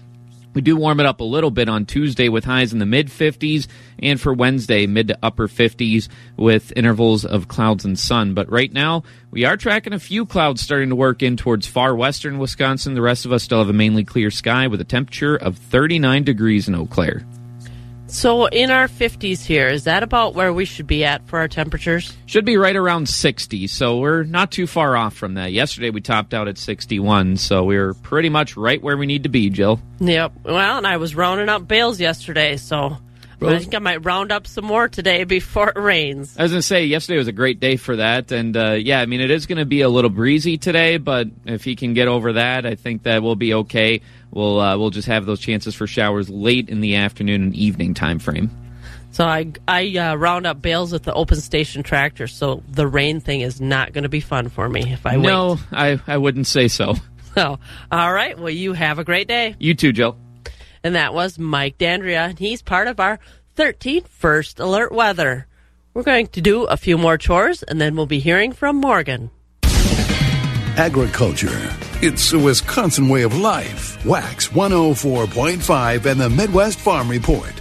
[0.55, 3.09] We do warm it up a little bit on Tuesday with highs in the mid
[3.09, 3.67] 50s,
[3.99, 8.35] and for Wednesday, mid to upper 50s with intervals of clouds and sun.
[8.35, 11.95] But right now, we are tracking a few clouds starting to work in towards far
[11.97, 12.95] western Wisconsin.
[12.95, 16.23] The rest of us still have a mainly clear sky with a temperature of 39
[16.23, 17.25] degrees in Eau Claire.
[18.07, 21.49] So in our 50s here, is that about where we should be at for our
[21.49, 22.17] temperatures?
[22.27, 25.53] Should be right around 60, so we're not too far off from that.
[25.53, 29.29] Yesterday we topped out at 61, so we're pretty much right where we need to
[29.29, 29.81] be, Jill.
[30.01, 30.33] Yep.
[30.45, 32.99] Well, and I was rounding up bales yesterday, so
[33.43, 36.37] I think I might round up some more today before it rains.
[36.39, 38.33] I was going to say, yesterday was a great day for that.
[38.33, 41.29] And uh, yeah, I mean, it is going to be a little breezy today, but
[41.45, 44.01] if he can get over that, I think that will be okay.
[44.31, 47.95] We'll, uh, we'll just have those chances for showers late in the afternoon and evening
[47.95, 48.51] time frame.
[49.11, 53.21] So I, I uh, round up bales at the open station tractor, so the rain
[53.21, 55.27] thing is not going to be fun for me if I no, wait.
[55.27, 56.95] No, I, I wouldn't say so.
[57.35, 57.59] So,
[57.91, 58.39] all right.
[58.39, 59.57] Well, you have a great day.
[59.59, 60.17] You too, Jill.
[60.85, 63.19] And that was Mike Dandria, and he's part of our
[63.57, 65.47] 13th First Alert Weather.
[65.95, 69.31] We're going to do a few more chores, and then we'll be hearing from Morgan.
[70.77, 71.75] Agriculture.
[72.03, 73.97] It's a Wisconsin way of life.
[74.05, 77.53] WAXX 104.5 and the Midwest Farm Report.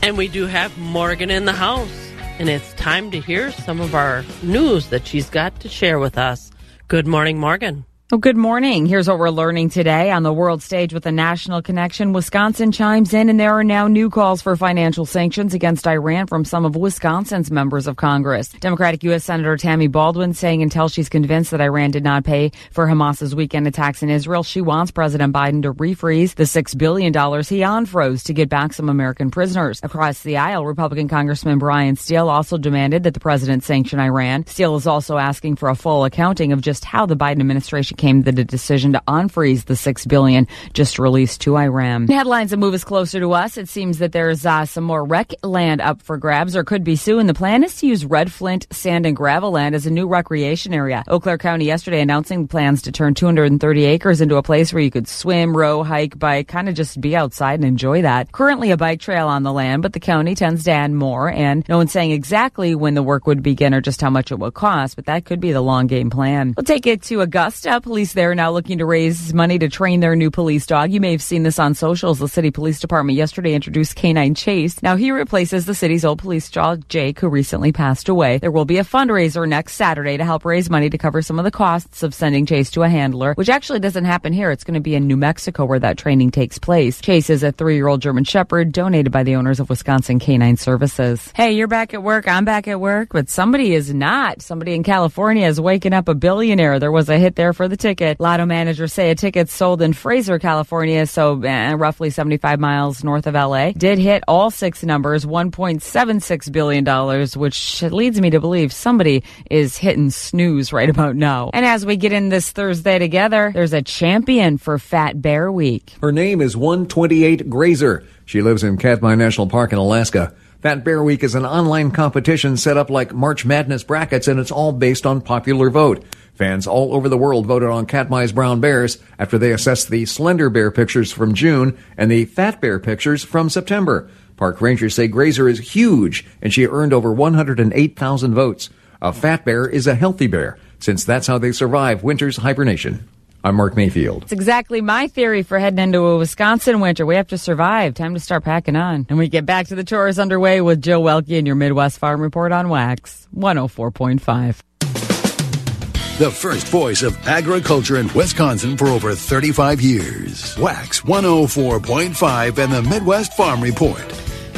[0.00, 3.96] And we do have Morgan in the house, and it's time to hear some of
[3.96, 6.52] our news that she's got to share with us.
[6.86, 7.86] Good morning, Morgan.
[8.12, 8.84] Well, good morning.
[8.84, 12.12] Here's what we're learning today on the world stage with a national connection.
[12.12, 16.44] Wisconsin chimes in, and there are now new calls for financial sanctions against Iran from
[16.44, 18.50] some of Wisconsin's members of Congress.
[18.60, 19.24] Democratic U.S.
[19.24, 23.66] Senator Tammy Baldwin saying until she's convinced that Iran did not pay for Hamas's weekend
[23.66, 28.34] attacks in Israel, she wants President Biden to refreeze the $6 billion he unfroze to
[28.34, 29.80] get back some American prisoners.
[29.82, 34.44] Across the aisle, Republican Congressman Bryan Steil also demanded that the president sanction Iran.
[34.46, 38.22] Steil is also asking for a full accounting of just how the Biden administration came
[38.22, 42.08] the decision to unfreeze the six billion just released to Iran.
[42.08, 43.56] Headlines that move us closer to us.
[43.56, 46.96] It seems that there's uh, some more rec land up for grabs, or could be
[46.96, 47.28] soon.
[47.28, 50.74] The plan is to use red flint, sand, and gravel land as a new recreation
[50.74, 51.04] area.
[51.06, 54.90] Eau Claire County yesterday announcing plans to turn 230 acres into a place where you
[54.90, 58.32] could swim, row, hike, bike, kind of just be outside and enjoy that.
[58.32, 61.64] Currently a bike trail on the land, but the county tends to add more, and
[61.68, 64.50] no one's saying exactly when the work would begin or just how much it will
[64.50, 66.54] cost, but that could be the long game plan.
[66.56, 67.80] We'll take it to Augusta.
[67.92, 70.90] Police there now looking to raise money to train their new police dog.
[70.90, 72.20] You may have seen this on socials.
[72.20, 74.82] The city police department yesterday introduced Canine Chase.
[74.82, 78.38] Now he replaces the city's old police dog, Jake, who recently passed away.
[78.38, 81.44] There will be a fundraiser next Saturday to help raise money to cover some of
[81.44, 84.50] the costs of sending Chase to a handler, which actually doesn't happen here.
[84.50, 86.98] It's going to be in New Mexico where that training takes place.
[86.98, 90.56] Chase is a three year old German Shepherd donated by the owners of Wisconsin Canine
[90.56, 91.30] Services.
[91.36, 92.26] Hey, you're back at work.
[92.26, 94.40] I'm back at work, but somebody is not.
[94.40, 96.78] Somebody in California is waking up a billionaire.
[96.78, 98.20] There was a hit there for the ticket.
[98.20, 103.26] Lotto managers say a ticket sold in Frazier, California, so eh, roughly 75 miles north
[103.26, 109.22] of LA, did hit all six numbers, $1.76 billion, which leads me to believe somebody
[109.50, 111.50] is hitting snooze right about now.
[111.52, 115.94] And as we get in this Thursday together, there's a champion for Fat Bear Week.
[116.00, 118.04] Her name is 128 Grazer.
[118.24, 120.34] She lives in Katmai National Park in Alaska.
[120.62, 124.52] Fat Bear Week is an online competition set up like March Madness brackets, and it's
[124.52, 126.04] all based on popular vote.
[126.34, 130.48] Fans all over the world voted on Katmai's brown bears after they assessed the slender
[130.48, 134.08] bear pictures from June and the fat bear pictures from September.
[134.36, 138.70] Park rangers say Grazer is huge, and she earned over 108,000 votes.
[139.00, 143.08] A fat bear is a healthy bear, since that's how they survive winter's hibernation.
[143.44, 144.22] I'm Mark Mayfield.
[144.22, 147.04] It's exactly my theory for heading into a Wisconsin winter.
[147.04, 147.94] We have to survive.
[147.94, 149.04] Time to start packing on.
[149.08, 152.20] And we get back to the chores underway with Jill Welke and your Midwest Farm
[152.20, 156.18] Report on WAXX 104.5.
[156.18, 160.54] The first voice of agriculture in Wisconsin for over 35 years.
[160.54, 164.00] WAXX 104.5 and the Midwest Farm Report.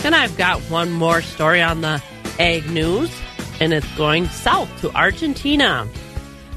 [0.04, 2.02] And I've got one more story on the
[2.38, 3.10] ag news,
[3.60, 5.88] and it's going south to Argentina.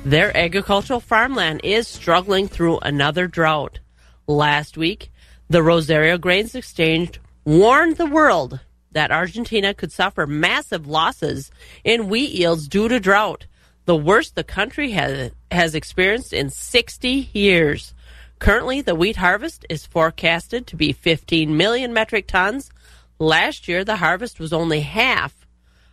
[0.07, 3.79] Their agricultural farmland is struggling through another drought.
[4.25, 5.11] Last week,
[5.49, 8.61] the Rosario Grains Exchange warned the world
[8.93, 11.51] that Argentina could suffer massive losses
[11.83, 13.47] in wheat yields due to drought,
[13.83, 17.93] the worst the country has, has experienced in 60 years.
[18.39, 22.71] Currently, the wheat harvest is forecasted to be 15 million metric tons.
[23.19, 25.46] Last year, the harvest was only half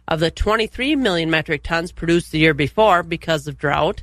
[0.06, 4.02] of the 23 million metric tons produced the year before because of drought,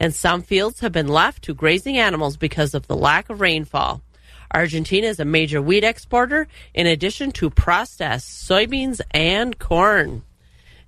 [0.00, 4.02] and some fields have been left to grazing animals because of the lack of rainfall.
[4.54, 10.22] Argentina is a major wheat exporter in addition to processed soybeans and corn.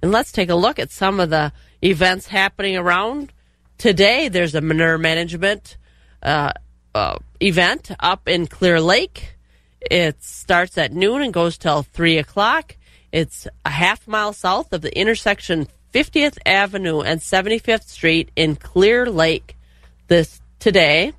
[0.02, 1.52] And let's take a look at some of the
[1.82, 3.32] events happening around.
[3.76, 5.76] Today, there's a manure management
[6.22, 6.52] uh,
[6.94, 9.36] uh, event up in Clear Lake.
[9.80, 12.76] It starts at noon and goes till 3 o'clock.
[13.12, 19.06] It's a half mile south of the intersection 50th Avenue and 75th Street in Clear
[19.06, 19.56] Lake
[20.06, 21.12] this today.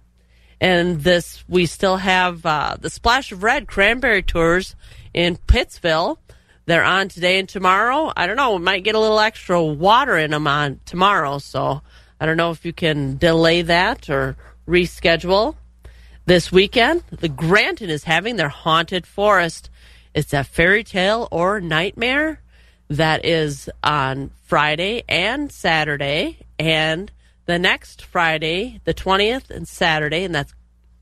[0.62, 4.76] And this, we still have uh, the Splash of Red Cranberry Tours
[5.14, 6.18] in Pittsville.
[6.66, 8.14] They're on today and tomorrow.
[8.16, 11.40] I don't know, we might get a little extra water in them on tomorrow.
[11.40, 11.82] So
[12.20, 14.38] I don't know if you can delay that or
[14.68, 15.56] reschedule.
[16.28, 19.71] This weekend, the Granton is having their Haunted Forest.
[20.14, 22.42] It's a fairy tale or nightmare
[22.90, 27.10] that is on Friday and Saturday, and
[27.46, 30.54] the next Friday, the 20th, and Saturday, and that's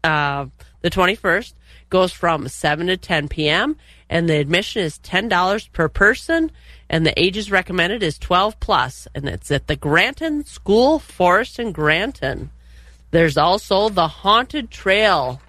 [0.04, 0.46] uh,
[0.82, 1.54] the 21st,
[1.90, 3.76] goes from 7 to 10 p.m.,
[4.12, 6.52] and the admission is $10 per person,
[6.90, 11.72] and the ages recommended is 12 plus, and it's at the Granton School Forest in
[11.72, 12.52] Granton.
[13.10, 15.42] There's also the Haunted Trail,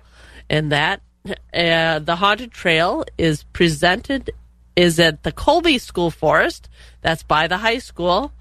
[0.48, 4.30] and that uh, the Haunted Trail is presented
[4.76, 6.68] is at the Colby School Forest.
[7.02, 8.32] That's by the high school,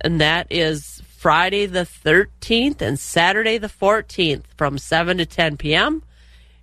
[0.00, 6.02] and that is Friday the 13th and Saturday the 14th from 7 to 10 p.m.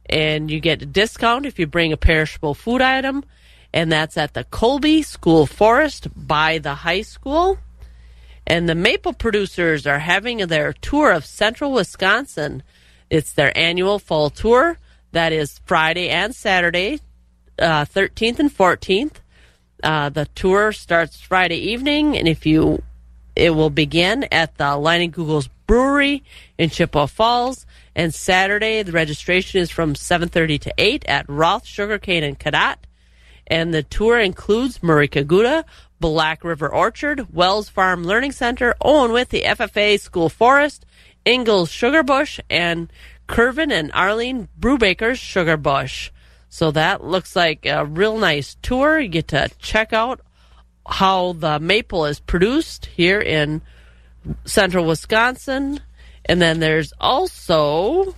[0.08, 3.24] And you get a discount if you bring a perishable food item,
[3.72, 7.60] and that's at the Colby School Forest by the high school.
[8.48, 12.64] And the maple producers are having their tour of central Wisconsin.
[13.12, 14.80] It's their annual fall tour.
[15.12, 17.00] That is Friday and Saturday,
[17.58, 19.16] uh, 13th and 14th.
[19.82, 22.84] Uh, the tour starts Friday evening, and if you,
[23.36, 26.24] it will begin at the Leinenkugel's Brewery
[26.58, 27.66] in Chippewa Falls.
[27.96, 32.78] And Saturday, the registration is from 7:30 to 8 at Roth Sugarcane and Cadott.
[33.48, 35.64] And the tour includes Murray Kaguta,
[36.00, 40.86] Black River Orchard, Wells Farm Learning Center, Owen with the FFA School Forest,
[41.26, 42.92] Ingalls Sugar Bush and
[43.30, 46.12] Curvin and Arlene Brubaker's Sugar Bush.
[46.50, 49.00] So that looks like a real nice tour.
[49.00, 50.20] You get to check out
[50.86, 53.62] how the maple is produced here in
[54.46, 55.80] central Wisconsin.
[56.26, 58.16] And then there's also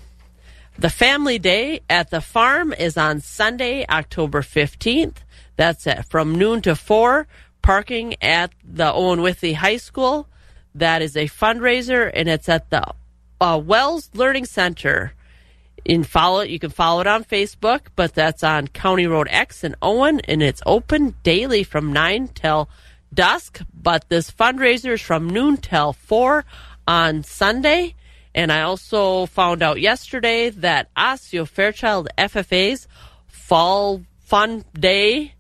[0.79, 5.17] the family day at the farm is on Sunday, October 15th.
[5.57, 7.27] That's at, from noon to 4,
[7.61, 10.29] parking at the Owen Withee High School.
[10.73, 12.81] That is a fundraiser, and it's at the
[13.41, 15.13] uh, Wells Learning Center.
[15.83, 19.75] In follow you can follow it on Facebook, but that's on County Road X in
[19.81, 22.69] Owen, and it's open daily from nine till
[23.11, 23.61] dusk.
[23.73, 26.45] But this fundraiser is from noon till four
[26.87, 27.95] on Sunday.
[28.33, 32.87] And I also found out yesterday that Osseo Fairchild FFA's
[33.27, 35.33] Fall Fun Day,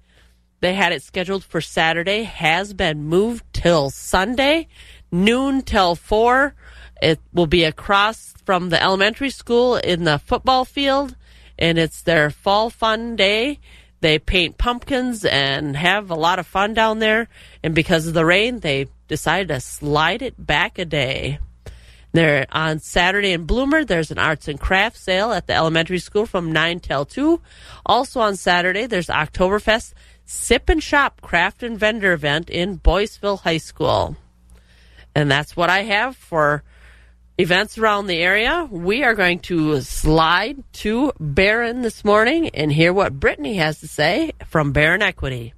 [0.59, 4.67] they had it scheduled for Saturday, has been moved till Sunday,
[5.11, 6.55] noon till four.
[7.01, 11.15] It will be across from the elementary school in the football field,
[11.57, 13.59] and it's their fall fun day.
[14.01, 17.27] They paint pumpkins and have a lot of fun down there.
[17.63, 21.39] And because of the rain, they decided to slide it back a day.
[22.13, 26.25] There on Saturday in Bloomer, there's an arts and crafts sale at the elementary school
[26.25, 27.39] from 9 till 2.
[27.85, 29.93] Also on Saturday, there's Oktoberfest
[30.25, 34.17] Sip and Shop Craft and Vendor event in Boyceville High School.
[35.15, 36.63] And that's what I have for
[37.41, 38.67] events around the area.
[38.69, 43.87] We are going to slide to Barron this morning and hear what Brittany has to
[43.87, 45.53] say from Barron Equity.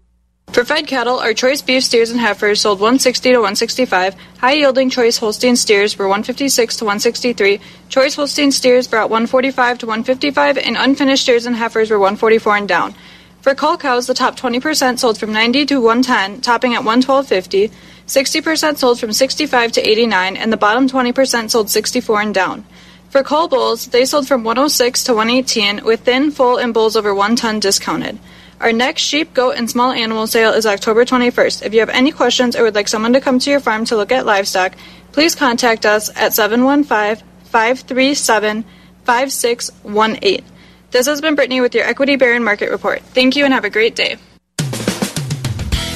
[0.54, 4.16] For fed cattle, our choice beef steers and heifers sold 160 to 165.
[4.38, 7.60] High yielding choice Holstein steers were 156 to 163.
[7.90, 12.68] Choice Holstein steers brought 145 to 155, and unfinished steers and heifers were 144 and
[12.68, 12.94] down.
[13.42, 17.72] For cull cows, the top 20% sold from 90 to 110, topping at 112.50.
[18.08, 22.66] 60% sold from 65 to 89, and the bottom 20% sold 64 and down.
[23.10, 27.14] For coal bulls, they sold from 106 to 118, with thin, full, and bulls over
[27.14, 28.18] 1 ton discounted.
[28.60, 31.66] Our next sheep, goat, and small animal sale is October 21st.
[31.66, 33.97] If you have any questions or would like someone to come to your farm to
[33.97, 34.74] look at livestock,
[35.12, 38.64] please contact us at 715 537
[39.06, 40.43] 5618.
[40.91, 43.01] This has been Brittany with your Equity Barron Market Report.
[43.01, 44.18] Thank you and have a great day.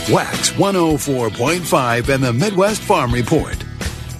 [0.07, 3.61] WAXX 104.5 and the Midwest Farm Report.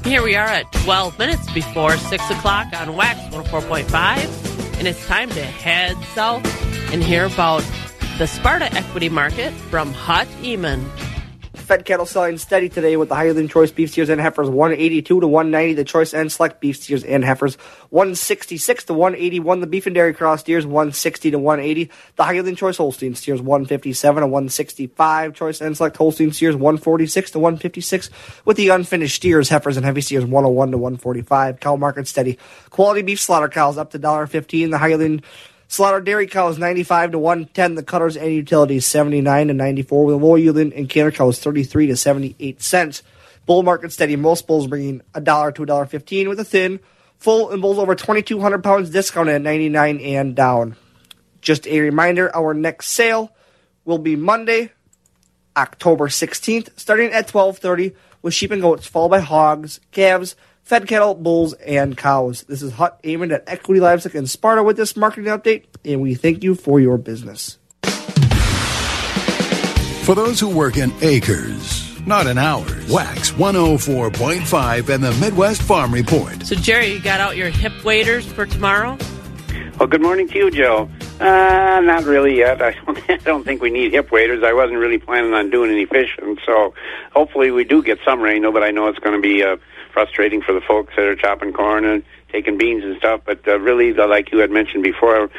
[0.04, 5.30] Here we are at 12 minutes before 6 o'clock on WAXX 104.5, and it's time
[5.30, 6.46] to head south
[6.92, 7.64] and hear about
[8.18, 10.84] the Sparta equity market from Hut Eman.
[11.68, 15.28] Fed cattle selling steady today with the Highland Choice beef steers and heifers 182 to
[15.28, 15.74] 190.
[15.74, 17.56] The Choice and Select beef steers and heifers
[17.90, 19.60] 166 to 181.
[19.60, 21.92] The beef and dairy cross steers 160 to 180.
[22.16, 25.34] The Highland Choice Holstein steers 157 to 165.
[25.34, 28.12] Choice and Select Holstein steers 146 to 156.
[28.46, 31.60] With the unfinished steers, heifers, and heavy steers 101 to 145.
[31.60, 32.40] Cow market steady.
[32.70, 34.72] Quality beef slaughter cows up to $1.15.
[34.72, 35.22] The Highland
[35.68, 37.76] Slaughter dairy cows 95 to 110.
[37.76, 40.06] The cutters and utilities 79 to 94.
[40.06, 43.04] With low yielding and canner cows 33 to 78 cents.
[43.46, 44.16] Bull market steady.
[44.16, 46.80] Most bulls bringing a dollar to a dollar 15 with a thin,
[47.18, 50.76] full, and bulls over 2,200 pounds discounted at 99 and down.
[51.42, 53.32] Just a reminder, our next sale
[53.86, 54.72] will be Monday,
[55.56, 60.36] October 16th, starting at 12:30 with sheep and goats, followed by hogs, calves,
[60.68, 62.44] fed cattle, bulls, and cows.
[62.44, 66.14] This is Hut aimed at Equity Livestock and Sparta with this marketing update, and we
[66.14, 67.58] thank you for your business.
[70.04, 75.94] For those who work in acres, not in hours, WAXX 104.5 and the Midwest Farm
[75.94, 76.46] Report.
[76.46, 78.98] So, Jerry, you got out your hip waders for tomorrow?
[79.80, 80.90] Well, good morning to you, Joe.
[81.22, 82.62] Uh, not really yet.
[82.62, 84.44] I don't, I don't think we need hip waders.
[84.44, 86.74] I wasn't really planning on doing any fishing, so
[87.14, 89.56] hopefully we do get some rain, though, but I know it's going to be uh,
[89.94, 93.22] frustrating for the folks that are chopping corn and taking beans and stuff.
[93.26, 95.30] But uh, really, the, like you had mentioned before,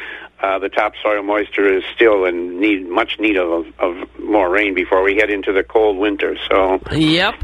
[0.41, 5.03] uh, the topsoil moisture is still in need, much need of, of more rain before
[5.03, 6.37] we head into the cold winter.
[6.49, 7.35] So, Yep.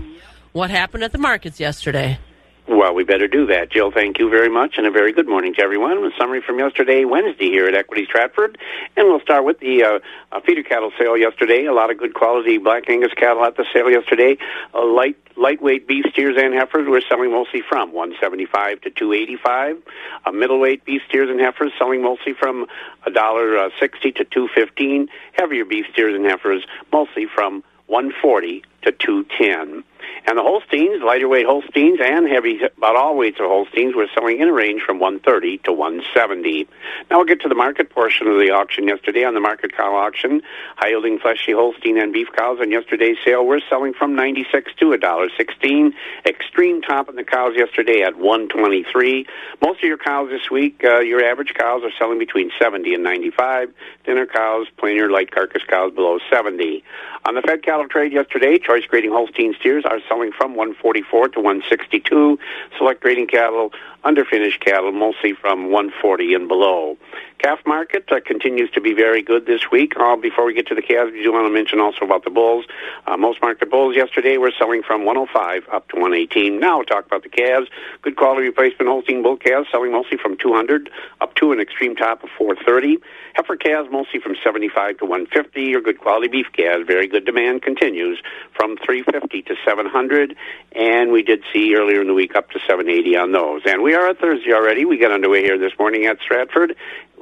[0.52, 2.18] What happened at the markets yesterday?
[2.66, 3.70] Well, we better do that.
[3.70, 6.02] Jill, thank you very much, and a very good morning to everyone.
[6.02, 8.56] A summary from yesterday, Wednesday, here at Equity Stratford,
[8.96, 9.84] and we'll start with the
[10.32, 11.66] uh, feeder cattle sale yesterday.
[11.66, 14.38] A lot of good quality Black Angus cattle at the sale yesterday.
[14.72, 19.82] Uh, light lightweight beef steers and heifers were selling mostly from 175 to 285.
[20.24, 22.66] Uh, middleweight beef steers and heifers selling mostly from
[23.04, 25.08] a dollar uh, sixty to 215.
[25.34, 29.84] Heavier beef steers and heifers mostly from 140 to 210.
[30.26, 34.40] And the Holsteins, lighter weight Holsteins and heavy, about all weights of Holsteins, were selling
[34.40, 36.66] in a range from 130 to 170.
[37.10, 39.94] Now we'll get to the market portion of the auction yesterday on the market cow
[39.94, 40.40] auction.
[40.76, 44.86] High yielding fleshy Holstein and beef cows on yesterday's sale were selling from 96 to
[44.86, 45.92] $1.16.
[46.24, 49.26] Extreme top in the cows yesterday at 123.
[49.60, 53.04] Most of your cows this week, uh, your average cows are selling between 70 and
[53.04, 53.74] 95.
[54.06, 56.82] Thinner cows, plainer light carcass cows below 70.
[57.26, 61.40] On the fed cattle trade yesterday, choice grading Holstein steers are selling from 144 to
[61.40, 62.38] 162.
[62.76, 63.72] Select grading cattle,
[64.04, 66.96] underfinished cattle, mostly from 140 and below.
[67.44, 69.92] Calf market uh, continues to be very good this week.
[70.00, 72.30] Uh, before we get to the calves, we do want to mention also about the
[72.30, 72.64] bulls.
[73.06, 76.58] Uh, most market bulls yesterday were selling from 105 up to 118.
[76.58, 77.68] Now we'll talk about the calves.
[78.00, 80.88] Good quality replacement Holstein bull calves selling mostly from 200
[81.20, 82.96] up to an extreme top of 430.
[83.34, 85.60] Heifer calves mostly from 75 to 150.
[85.64, 88.22] Your good quality beef calves, very good demand continues
[88.56, 90.34] from 350 to 700.
[90.72, 93.60] And we did see earlier in the week up to 780 on those.
[93.66, 94.86] And we are at Thursday already.
[94.86, 96.74] We got underway here this morning at Stratford.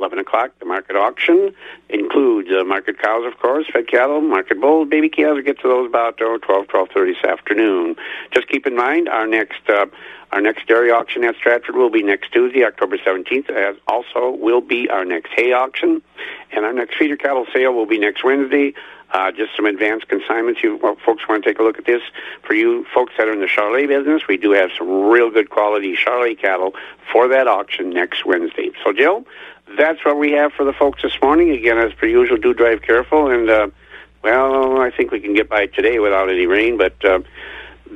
[0.03, 1.55] 11 o'clock, the market auction
[1.89, 5.35] includes uh, market cows, of course, fed cattle, market bulls, baby calves.
[5.37, 7.95] We'll get to those about oh, 12, 12.30 this afternoon.
[8.33, 9.87] Just keep in mind, our next uh,
[10.33, 14.63] our next dairy auction at Stratford will be next Tuesday, October 17th, as also will
[14.63, 16.03] be our next hay auction.
[16.51, 18.75] And our next feeder cattle sale will be next Wednesday.
[19.13, 20.63] Uh, just some advanced consignments.
[20.63, 22.01] You well, folks want to take a look at this.
[22.47, 25.51] For you folks that are in the Charolais business, we do have some real good
[25.51, 26.75] quality Charolais cattle
[27.13, 28.71] for that auction next Wednesday.
[28.83, 29.27] So, Jill,
[29.77, 31.51] that's what we have for the folks this morning.
[31.51, 33.31] Again, as per usual, do drive careful.
[33.31, 33.69] And, uh,
[34.23, 37.05] well, I think we can get by today without any rain, but.
[37.05, 37.21] Uh,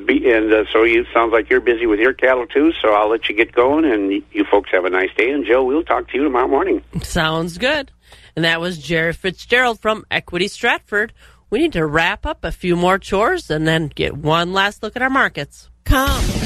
[0.04, 2.72] be, and uh, so you sounds like you're busy with your cattle too.
[2.82, 5.30] So I'll let you get going, and you folks have a nice day.
[5.30, 6.82] And Joe, we'll talk to you tomorrow morning.
[7.02, 7.90] Sounds good.
[8.34, 11.12] And that was Jerry Fitzgerald from Equity Stratford.
[11.48, 14.96] We need to wrap up a few more chores and then get one last look
[14.96, 15.70] at our markets.
[15.84, 16.45] Come.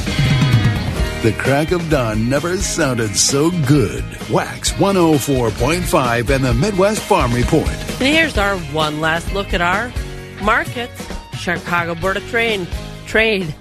[1.22, 4.02] The crack of dawn never sounded so good.
[4.30, 7.68] WAXX 104.5 and the Midwest Farm Report.
[7.68, 9.92] And here's our one last look at our
[10.42, 11.06] markets.
[11.36, 12.66] Chicago Board of Trade.
[13.04, 13.54] Trade.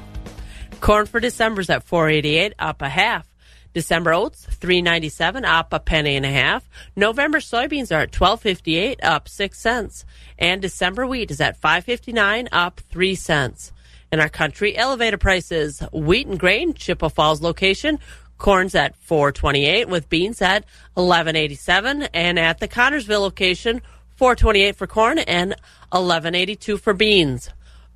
[0.79, 3.27] Corn for December is at 488, up a half.
[3.73, 6.69] December oats, 397, up a penny and a half.
[6.95, 10.05] November soybeans are at 1258, up 6 cents.
[10.37, 13.73] And December wheat is at 559, up 3 cents.
[14.11, 17.99] In our country, elevator prices, wheat and grain, Chippewa Falls location,
[18.39, 23.81] corn's at 428 with beans at 1187 and at the Connorsville location,
[24.15, 25.51] 428 for corn and
[25.91, 27.49] 1182 for beans.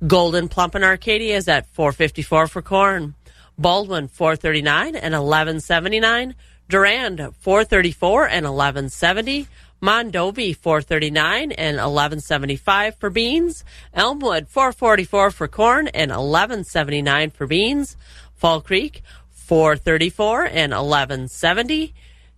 [0.04, 3.14] Gold'n Plump in Arcadia is at 454 for corn.
[3.58, 6.34] Baldwin 439 and 1179,
[6.68, 9.48] Durand 434 and 1170,
[9.84, 17.98] Mondovi 439 and 1175 for beans, Elmwood 444 for corn and 1179 for beans,
[18.34, 21.92] Fall Creek 434 and 1170,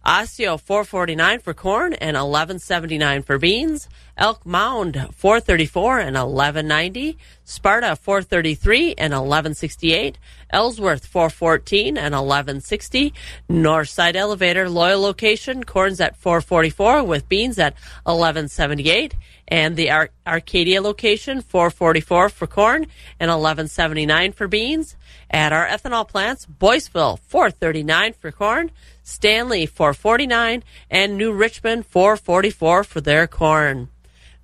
[0.05, 3.89] Osseo 449 for corn and 1179 for beans.
[4.19, 7.19] Elk Mound 434 and 1190.
[7.45, 10.17] Sparta 433 and 1168.
[10.51, 13.13] Ellsworth 414 and 1160.
[13.51, 19.15] Northside Elevator Loyal location corn's at 444 with beans at 1178
[19.49, 22.87] and the Ar- Arcadia location 444 for corn
[23.21, 24.97] and 1179 for beans.
[25.31, 28.71] At our ethanol plants, Boyceville 439 for corn,
[29.03, 33.89] Stanley 449 and New Richmond 444 for their corn.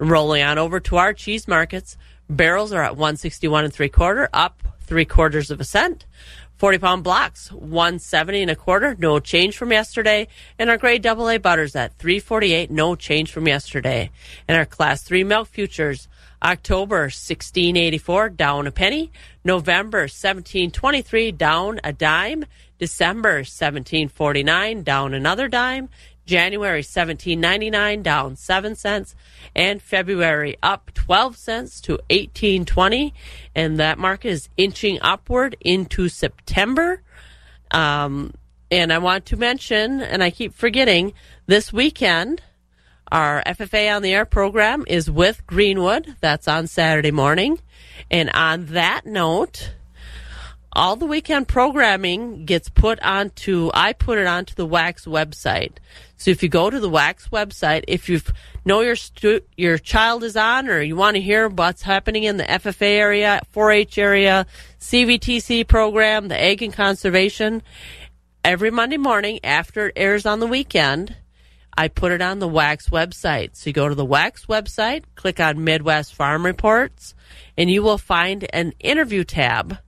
[0.09, 1.97] Rolling on over to our cheese markets,
[2.29, 6.07] barrels are at 161 and three quarter, up three quarters of a cent.
[6.57, 10.27] 40 pound blocks, 170 and a quarter, no change from yesterday.
[10.59, 14.11] And our grade double A butters at 348, no change from yesterday.
[14.49, 16.09] And our class three milk futures,
[16.43, 19.13] October 1684, down a penny.
[19.45, 22.45] November 1723, down a dime.
[22.79, 25.89] December 1749, down another dime.
[26.27, 29.15] January 1799 down 7 cents
[29.55, 33.13] and February up 12 cents to 1820
[33.55, 37.03] and that market is inching upward into September.
[37.71, 38.35] Um,
[38.71, 41.13] and I want to mention and I keep forgetting
[41.47, 42.43] this weekend
[43.13, 46.17] our FFA on the air program is with Greenwood.
[46.21, 47.59] That's on Saturday morning.
[48.11, 49.73] And on that note
[50.75, 55.73] all the weekend programming gets put onto i put it onto the WAXX website
[56.17, 58.21] so if you go to the WAXX website if you
[58.65, 62.37] know your stu- your child is on or you want to hear what's happening in
[62.37, 64.47] the ffa area 4-h area
[64.81, 67.63] cvtc program the egg and conservation
[68.45, 71.17] every monday morning after it airs on the weekend
[71.75, 73.57] I put it on the WAXX website.
[73.57, 77.15] So you go to the WAXX website, click on Midwest Farm Reports,
[77.57, 79.79] and you will find an interview tab.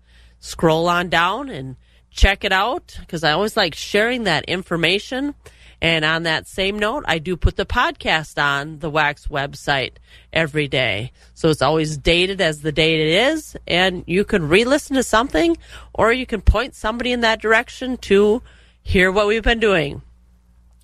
[0.45, 1.74] Scroll on down and
[2.11, 5.34] check it out because I always like sharing that information.
[5.80, 9.92] And on that same note, I do put the podcast on the WAXX website
[10.34, 11.12] every day.
[11.32, 13.57] So it's always dated as the date it is.
[13.66, 15.57] And you can re listen to something
[15.95, 18.42] or you can point somebody in that direction to
[18.82, 20.03] hear what we've been doing.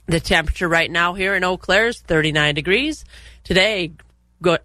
[0.07, 3.05] The temperature right now here in Eau Claire is 39 degrees.
[3.45, 3.93] Today,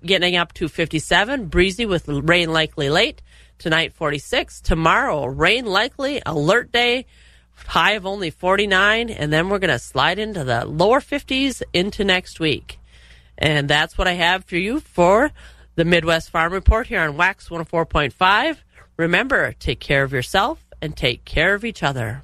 [0.06, 3.22] getting up to 57, breezy with rain likely late.
[3.66, 4.61] Tonight, 46.
[4.61, 7.07] Tomorrow, rain likely, alert day,
[7.66, 9.09] high of only 49.
[9.09, 12.78] And then we're going to slide into the lower 50s into next week.
[13.39, 15.32] And that's what I have for you for
[15.74, 18.57] the Midwest Farm Report here on WAXX 104.5.
[18.97, 22.24] Remember, take care of yourself and take care of each other.